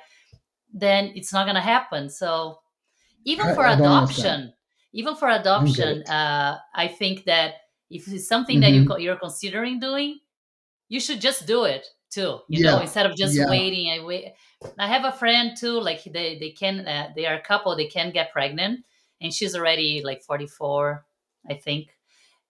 then 0.73 1.13
it's 1.17 1.33
not 1.33 1.47
gonna 1.47 1.61
happen. 1.63 2.11
So 2.11 2.61
even 3.25 3.51
for 3.55 3.67
I, 3.67 3.75
I 3.75 3.75
adoption, 3.79 4.55
even 4.93 5.17
for 5.17 5.29
I 5.29 5.59
don't 5.59 5.75
get 5.75 5.89
adoption, 5.89 6.03
uh, 6.05 6.59
I 6.75 6.89
think 6.89 7.25
that 7.25 7.55
if 7.91 8.09
it's 8.09 8.29
something 8.29 8.61
that 8.61 8.75
you 8.75 8.83
hmm 8.83 8.87
co- 8.87 8.99
you're 8.99 9.17
considering 9.19 9.81
doing, 9.81 10.21
you 10.89 11.01
should 11.01 11.21
just 11.21 11.47
do 11.47 11.65
it 11.65 11.87
too 12.11 12.41
you 12.49 12.61
yeah. 12.61 12.61
know 12.61 12.81
instead 12.81 13.07
of 13.07 13.17
just 13.17 13.41
yeah. 13.41 13.47
waiting 13.47 13.91
i 13.91 14.05
wait 14.05 14.33
i 14.79 14.87
have 14.87 15.05
a 15.05 15.13
friend 15.17 15.57
too 15.57 15.81
like 15.81 16.05
they 16.05 16.39
they 16.39 16.51
can 16.51 16.87
uh, 16.87 17.11
they 17.17 17.27
are 17.27 17.35
a 17.35 17.41
couple 17.43 17.75
they 17.77 17.87
can 17.89 18.13
get 18.13 18.33
pregnant 18.33 18.85
and 19.21 19.33
she's 19.35 19.57
already 19.57 20.03
like 20.05 20.23
44 20.23 21.07
i 21.49 21.55
think 21.55 21.94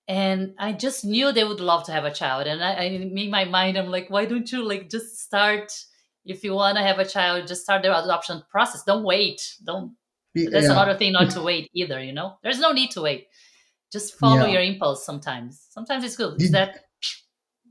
and 0.06 0.54
i 0.58 0.72
just 0.72 1.04
knew 1.04 1.32
they 1.32 1.44
would 1.44 1.60
love 1.60 1.84
to 1.84 1.92
have 1.92 2.04
a 2.04 2.12
child 2.12 2.46
and 2.46 2.62
i, 2.62 2.72
I 2.74 2.82
in 2.84 3.30
my 3.30 3.44
mind 3.44 3.78
i'm 3.78 3.90
like 3.90 4.10
why 4.10 4.26
don't 4.26 4.50
you 4.52 4.62
like 4.62 4.90
just 4.90 5.18
start 5.18 5.72
if 6.24 6.42
you 6.42 6.54
want 6.54 6.76
to 6.76 6.82
have 6.82 6.98
a 6.98 7.04
child 7.04 7.46
just 7.46 7.62
start 7.62 7.82
the 7.82 8.04
adoption 8.04 8.42
process. 8.50 8.82
Don't 8.82 9.04
wait. 9.04 9.56
Don't 9.64 9.94
that's 10.34 10.66
yeah. 10.66 10.72
another 10.72 10.96
thing 10.96 11.12
not 11.12 11.30
to 11.30 11.42
wait 11.42 11.70
either 11.74 12.02
you 12.02 12.12
know? 12.12 12.38
There's 12.42 12.58
no 12.58 12.72
need 12.72 12.90
to 12.92 13.02
wait. 13.02 13.28
Just 13.92 14.18
follow 14.18 14.46
yeah. 14.46 14.54
your 14.54 14.62
impulse 14.62 15.06
sometimes. 15.06 15.66
Sometimes 15.70 16.02
it's 16.04 16.16
good. 16.16 16.38
Did, 16.38 16.52
that 16.52 16.80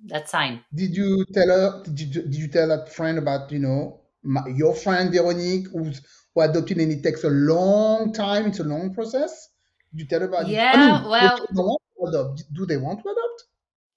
that 0.06 0.30
sign? 0.30 0.64
Did 0.74 0.96
you 0.96 1.26
tell 1.34 1.48
her 1.48 1.84
did 1.84 2.00
you, 2.00 2.22
did 2.22 2.36
you 2.36 2.48
tell 2.48 2.68
that 2.70 2.94
friend 2.94 3.18
about 3.18 3.52
you 3.52 3.60
know 3.60 4.02
my, 4.24 4.42
your 4.48 4.74
friend 4.74 5.12
veronique 5.12 5.68
who's 5.74 6.02
who 6.34 6.42
adopted 6.42 6.78
and 6.78 6.92
it 6.92 7.04
takes 7.04 7.24
a 7.24 7.30
long 7.30 8.14
time 8.14 8.48
it's 8.48 8.60
a 8.60 8.64
long 8.64 8.94
process? 8.94 9.50
Did 9.92 10.02
you 10.02 10.08
tell 10.08 10.20
her 10.22 10.28
about 10.28 10.48
yeah 10.48 10.72
I 10.74 11.02
mean, 11.02 11.10
well 11.10 11.80
adopt. 12.08 12.44
do 12.54 12.66
they 12.66 12.78
want 12.78 13.02
to 13.04 13.10
adopt 13.10 13.44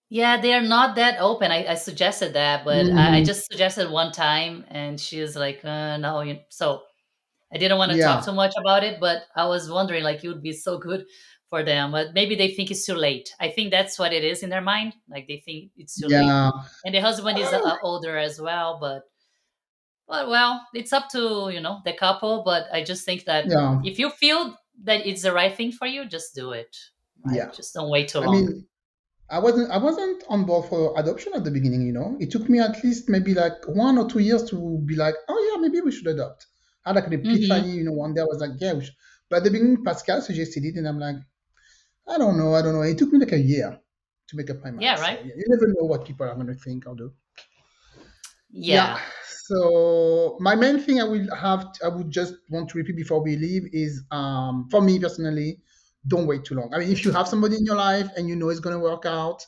yeah, 0.08 0.40
they 0.40 0.54
are 0.54 0.62
not 0.62 0.94
that 0.96 1.18
open. 1.20 1.50
I, 1.50 1.66
I 1.66 1.74
suggested 1.74 2.34
that, 2.34 2.64
but 2.64 2.86
mm. 2.86 2.96
I, 2.96 3.18
I, 3.18 3.22
mm. 3.22 3.26
just 3.26 3.46
suggested 3.50 3.90
one 3.90 4.12
time, 4.12 4.64
and 4.68 5.00
she 5.00 5.20
was 5.20 5.34
like, 5.34 5.64
uh, 5.64 5.96
"No." 5.96 6.22
So 6.48 6.82
I 7.52 7.58
didn't 7.58 7.78
want 7.78 7.90
to 7.90 7.98
yeah. 7.98 8.06
talk 8.06 8.24
too 8.24 8.32
much 8.32 8.54
about 8.56 8.84
it, 8.84 9.00
but 9.00 9.22
I 9.34 9.46
was 9.46 9.68
wondering, 9.68 10.04
like, 10.04 10.22
it 10.22 10.28
would 10.28 10.42
be 10.42 10.52
so 10.52 10.78
good 10.78 11.06
for 11.48 11.64
them, 11.64 11.90
but 11.90 12.14
maybe 12.14 12.36
they 12.36 12.48
think 12.48 12.70
it's 12.70 12.86
too 12.86 12.94
late. 12.94 13.34
I 13.40 13.50
think 13.50 13.72
that's 13.72 13.98
what 13.98 14.12
it 14.12 14.22
is 14.22 14.42
in 14.42 14.50
their 14.50 14.60
mind. 14.60 14.94
Like 15.08 15.26
they 15.26 15.42
think 15.44 15.70
it's 15.76 16.00
too 16.00 16.08
yeah. 16.08 16.46
late, 16.46 16.52
and 16.84 16.94
the 16.94 17.00
husband 17.00 17.38
is 17.38 17.52
uh, 17.52 17.76
older 17.82 18.16
as 18.16 18.40
well. 18.40 18.78
But, 18.80 19.02
but 20.06 20.28
well, 20.28 20.64
it's 20.72 20.92
up 20.92 21.08
to 21.10 21.50
you 21.52 21.60
know 21.60 21.80
the 21.84 21.92
couple. 21.92 22.42
But 22.44 22.66
I 22.72 22.84
just 22.84 23.04
think 23.04 23.24
that 23.24 23.46
yeah. 23.48 23.80
if 23.84 23.98
you 23.98 24.10
feel 24.10 24.56
that 24.84 25.06
it's 25.06 25.22
the 25.22 25.32
right 25.32 25.54
thing 25.54 25.72
for 25.72 25.86
you, 25.86 26.04
just 26.04 26.34
do 26.34 26.52
it. 26.52 26.76
Right? 27.26 27.36
Yeah, 27.36 27.50
just 27.50 27.74
don't 27.74 27.90
wait 27.90 28.08
too 28.08 28.20
long. 28.20 28.36
I 28.36 28.40
mean, 28.40 28.66
I 29.28 29.38
wasn't 29.38 29.70
I 29.70 29.78
wasn't 29.78 30.22
on 30.28 30.44
board 30.44 30.68
for 30.68 30.98
adoption 30.98 31.32
at 31.34 31.44
the 31.44 31.50
beginning, 31.50 31.86
you 31.86 31.92
know. 31.92 32.16
It 32.20 32.30
took 32.30 32.48
me 32.48 32.60
at 32.60 32.82
least 32.84 33.08
maybe 33.08 33.34
like 33.34 33.66
one 33.66 33.98
or 33.98 34.08
two 34.08 34.20
years 34.20 34.44
to 34.50 34.78
be 34.86 34.94
like, 34.94 35.14
oh 35.28 35.50
yeah, 35.52 35.60
maybe 35.60 35.80
we 35.80 35.92
should 35.92 36.06
adopt. 36.06 36.46
I 36.84 36.90
had 36.90 36.96
like 36.96 37.06
an 37.08 37.14
epiphany, 37.14 37.48
mm-hmm. 37.48 37.68
you 37.70 37.84
know, 37.84 37.92
one 37.92 38.14
day 38.14 38.20
I 38.20 38.24
was 38.24 38.38
like, 38.40 38.52
yeah, 38.58 38.74
we 38.74 38.84
should. 38.84 38.94
But 39.28 39.38
at 39.38 39.44
the 39.44 39.50
beginning, 39.50 39.82
Pascal 39.82 40.20
suggested 40.20 40.64
it, 40.64 40.76
and 40.76 40.86
I'm 40.86 41.00
like, 41.00 41.16
I 42.08 42.18
don't 42.18 42.38
know, 42.38 42.54
I 42.54 42.62
don't 42.62 42.74
know. 42.74 42.82
It 42.82 42.96
took 42.96 43.12
me 43.12 43.18
like 43.18 43.32
a 43.32 43.38
year 43.38 43.76
to 44.28 44.36
make 44.36 44.50
up 44.50 44.58
my 44.62 44.70
mind. 44.70 44.82
Yeah, 44.82 45.00
right. 45.00 45.18
So, 45.18 45.24
yeah, 45.24 45.34
you 45.36 45.44
never 45.48 45.66
know 45.66 45.86
what 45.86 46.04
people 46.04 46.26
are 46.26 46.34
going 46.34 46.46
to 46.46 46.54
think 46.54 46.86
or 46.86 46.94
do. 46.94 47.12
Yeah. 48.50 48.74
yeah. 48.74 49.00
So 49.46 50.36
my 50.40 50.54
main 50.54 50.78
thing 50.78 51.00
I 51.00 51.04
will 51.04 51.26
have, 51.34 51.72
to, 51.72 51.86
I 51.86 51.88
would 51.88 52.10
just 52.10 52.34
want 52.50 52.68
to 52.70 52.78
repeat 52.78 52.96
before 52.96 53.20
we 53.20 53.36
leave 53.36 53.68
is, 53.72 54.02
um, 54.12 54.68
for 54.70 54.80
me 54.80 54.98
personally, 55.00 55.60
don't 56.06 56.26
wait 56.26 56.44
too 56.44 56.54
long. 56.54 56.72
I 56.74 56.78
mean, 56.78 56.90
if 56.90 57.04
you 57.04 57.12
have 57.12 57.28
somebody 57.28 57.56
in 57.56 57.64
your 57.64 57.76
life 57.76 58.08
and 58.16 58.28
you 58.28 58.36
know 58.36 58.48
it's 58.48 58.60
going 58.60 58.74
to 58.76 58.80
work 58.80 59.06
out, 59.06 59.44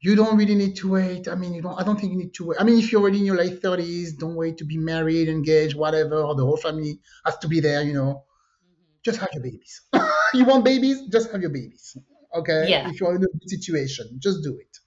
you 0.00 0.14
don't 0.14 0.36
really 0.36 0.54
need 0.54 0.76
to 0.76 0.90
wait. 0.90 1.26
I 1.28 1.34
mean, 1.34 1.54
you 1.54 1.62
don't. 1.62 1.78
I 1.80 1.82
don't 1.82 1.98
think 1.98 2.12
you 2.12 2.18
need 2.18 2.34
to 2.34 2.46
wait. 2.46 2.60
I 2.60 2.64
mean, 2.64 2.78
if 2.78 2.92
you're 2.92 3.00
already 3.00 3.18
in 3.18 3.24
your 3.24 3.36
late 3.36 3.62
thirties, 3.62 4.12
don't 4.12 4.34
wait 4.34 4.58
to 4.58 4.64
be 4.64 4.76
married, 4.76 5.28
engaged, 5.28 5.76
whatever, 5.76 6.22
or 6.22 6.34
the 6.34 6.44
whole 6.44 6.58
family 6.58 7.00
has 7.24 7.38
to 7.38 7.48
be 7.48 7.60
there. 7.60 7.82
You 7.82 7.94
know, 7.94 8.02
mm-hmm. 8.02 8.96
just 9.02 9.18
have 9.18 9.30
your 9.32 9.42
babies. 9.42 9.82
you 10.34 10.44
want 10.44 10.64
babies? 10.64 11.02
Just 11.10 11.32
have 11.32 11.40
your 11.40 11.50
babies. 11.50 11.96
Okay. 12.34 12.66
Yeah. 12.68 12.90
If 12.90 13.00
you're 13.00 13.14
in 13.14 13.22
a 13.22 13.26
good 13.26 13.50
situation, 13.50 14.18
just 14.18 14.42
do 14.42 14.56
it. 14.58 14.78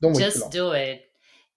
Don't 0.00 0.12
wait. 0.12 0.22
Just 0.22 0.50
do 0.50 0.70
it. 0.70 1.02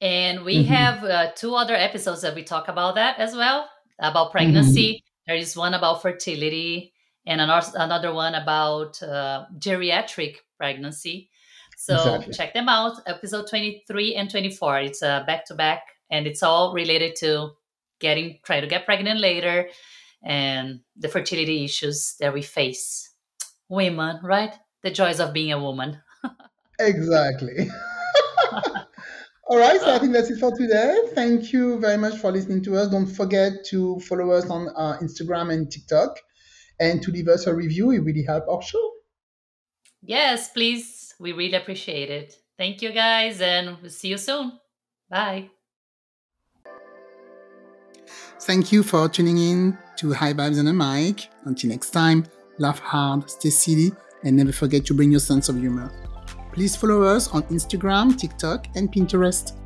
And 0.02 0.44
we 0.44 0.64
mm-hmm. 0.64 0.74
have 0.74 1.04
uh, 1.04 1.32
two 1.36 1.56
other 1.56 1.76
episodes 1.76 2.22
that 2.24 2.34
we 2.34 2.44
talk 2.44 2.70
about 2.70 2.96
that 2.96 3.20
as 3.20 3.36
well 3.36 3.70
about 4.00 4.32
pregnancy. 4.32 4.94
Mm-hmm. 4.94 5.06
There 5.28 5.38
is 5.38 5.56
one 5.56 5.74
about 5.74 6.02
fertility 6.02 6.94
and 7.30 7.40
another 7.40 8.12
one 8.12 8.34
about 8.34 9.02
uh, 9.04 9.46
geriatric 9.60 10.38
pregnancy. 10.58 11.30
So 11.78 11.94
exactly. 11.94 12.34
check 12.34 12.54
them 12.56 12.68
out, 12.68 12.98
episode 13.06 13.48
23 13.48 14.16
and 14.16 14.30
24. 14.30 14.80
It's 14.80 15.02
a 15.04 15.24
back 15.28 15.46
to 15.46 15.54
back, 15.54 15.84
and 16.10 16.26
it's 16.26 16.42
all 16.42 16.74
related 16.74 17.16
to 17.18 17.52
getting, 18.00 18.40
try 18.44 18.60
to 18.60 18.68
get 18.68 18.86
pregnant 18.86 19.20
later 19.20 19.70
and 20.24 20.80
the 20.98 21.08
fertility 21.08 21.64
issues 21.64 22.16
that 22.20 22.34
we 22.34 22.42
face. 22.42 23.14
Women, 23.70 24.20
right? 24.24 24.54
The 24.82 24.90
joys 24.90 25.20
of 25.20 25.32
being 25.32 25.54
a 25.54 25.62
woman. 25.62 26.02
exactly. 26.80 27.70
All 29.48 29.58
right, 29.58 29.80
so 29.80 29.94
I 29.94 30.00
think 30.00 30.14
that's 30.14 30.30
it 30.30 30.40
for 30.40 30.56
today. 30.56 31.00
Thank 31.14 31.54
you 31.54 31.80
very 31.80 31.98
much 31.98 32.18
for 32.18 32.32
listening 32.32 32.64
to 32.64 32.76
us. 32.76 32.90
Don't 32.90 33.08
forget 33.08 33.66
to 33.68 34.00
follow 34.02 34.32
us 34.32 34.50
on 34.50 34.70
uh, 34.76 34.98
Instagram 35.02 35.54
and 35.54 35.72
TikTok 35.72 36.20
and 36.80 37.02
to 37.04 37.12
leave 37.12 37.28
us 37.28 37.48
a 37.48 37.54
review. 37.54 37.92
It 37.92 38.00
really 38.00 38.24
helps 38.24 38.48
our 38.48 38.62
show. 38.62 38.92
Yes, 40.02 40.50
please. 40.50 41.14
We 41.20 41.34
really 41.34 41.56
appreciate 41.56 42.10
it. 42.10 42.36
Thank 42.58 42.82
you, 42.82 42.92
guys, 42.92 43.42
and 43.42 43.78
we'll 43.82 43.92
see 43.92 44.10
you 44.10 44.18
soon. 44.18 44.54
Bye. 45.10 45.50
Thank 48.42 48.72
you 48.72 48.84
for 48.84 49.10
tuning 49.10 49.38
in 49.38 49.78
to 49.98 50.14
High 50.14 50.34
Vibes 50.34 50.60
and 50.60 50.70
a 50.70 50.74
Mic. 50.74 51.28
Until 51.44 51.70
next 51.72 51.90
time, 51.92 52.26
laugh 52.58 52.80
hard, 52.80 53.30
stay 53.30 53.50
silly, 53.50 53.92
and 54.24 54.38
never 54.38 54.54
forget 54.54 54.86
to 54.86 54.94
bring 54.94 55.12
your 55.12 55.20
sense 55.20 55.50
of 55.50 55.58
humor. 55.58 55.92
Please 56.54 56.76
follow 56.76 57.04
us 57.04 57.28
on 57.30 57.44
Instagram, 57.44 58.18
TikTok, 58.18 58.68
and 58.76 58.92
Pinterest. 58.92 59.59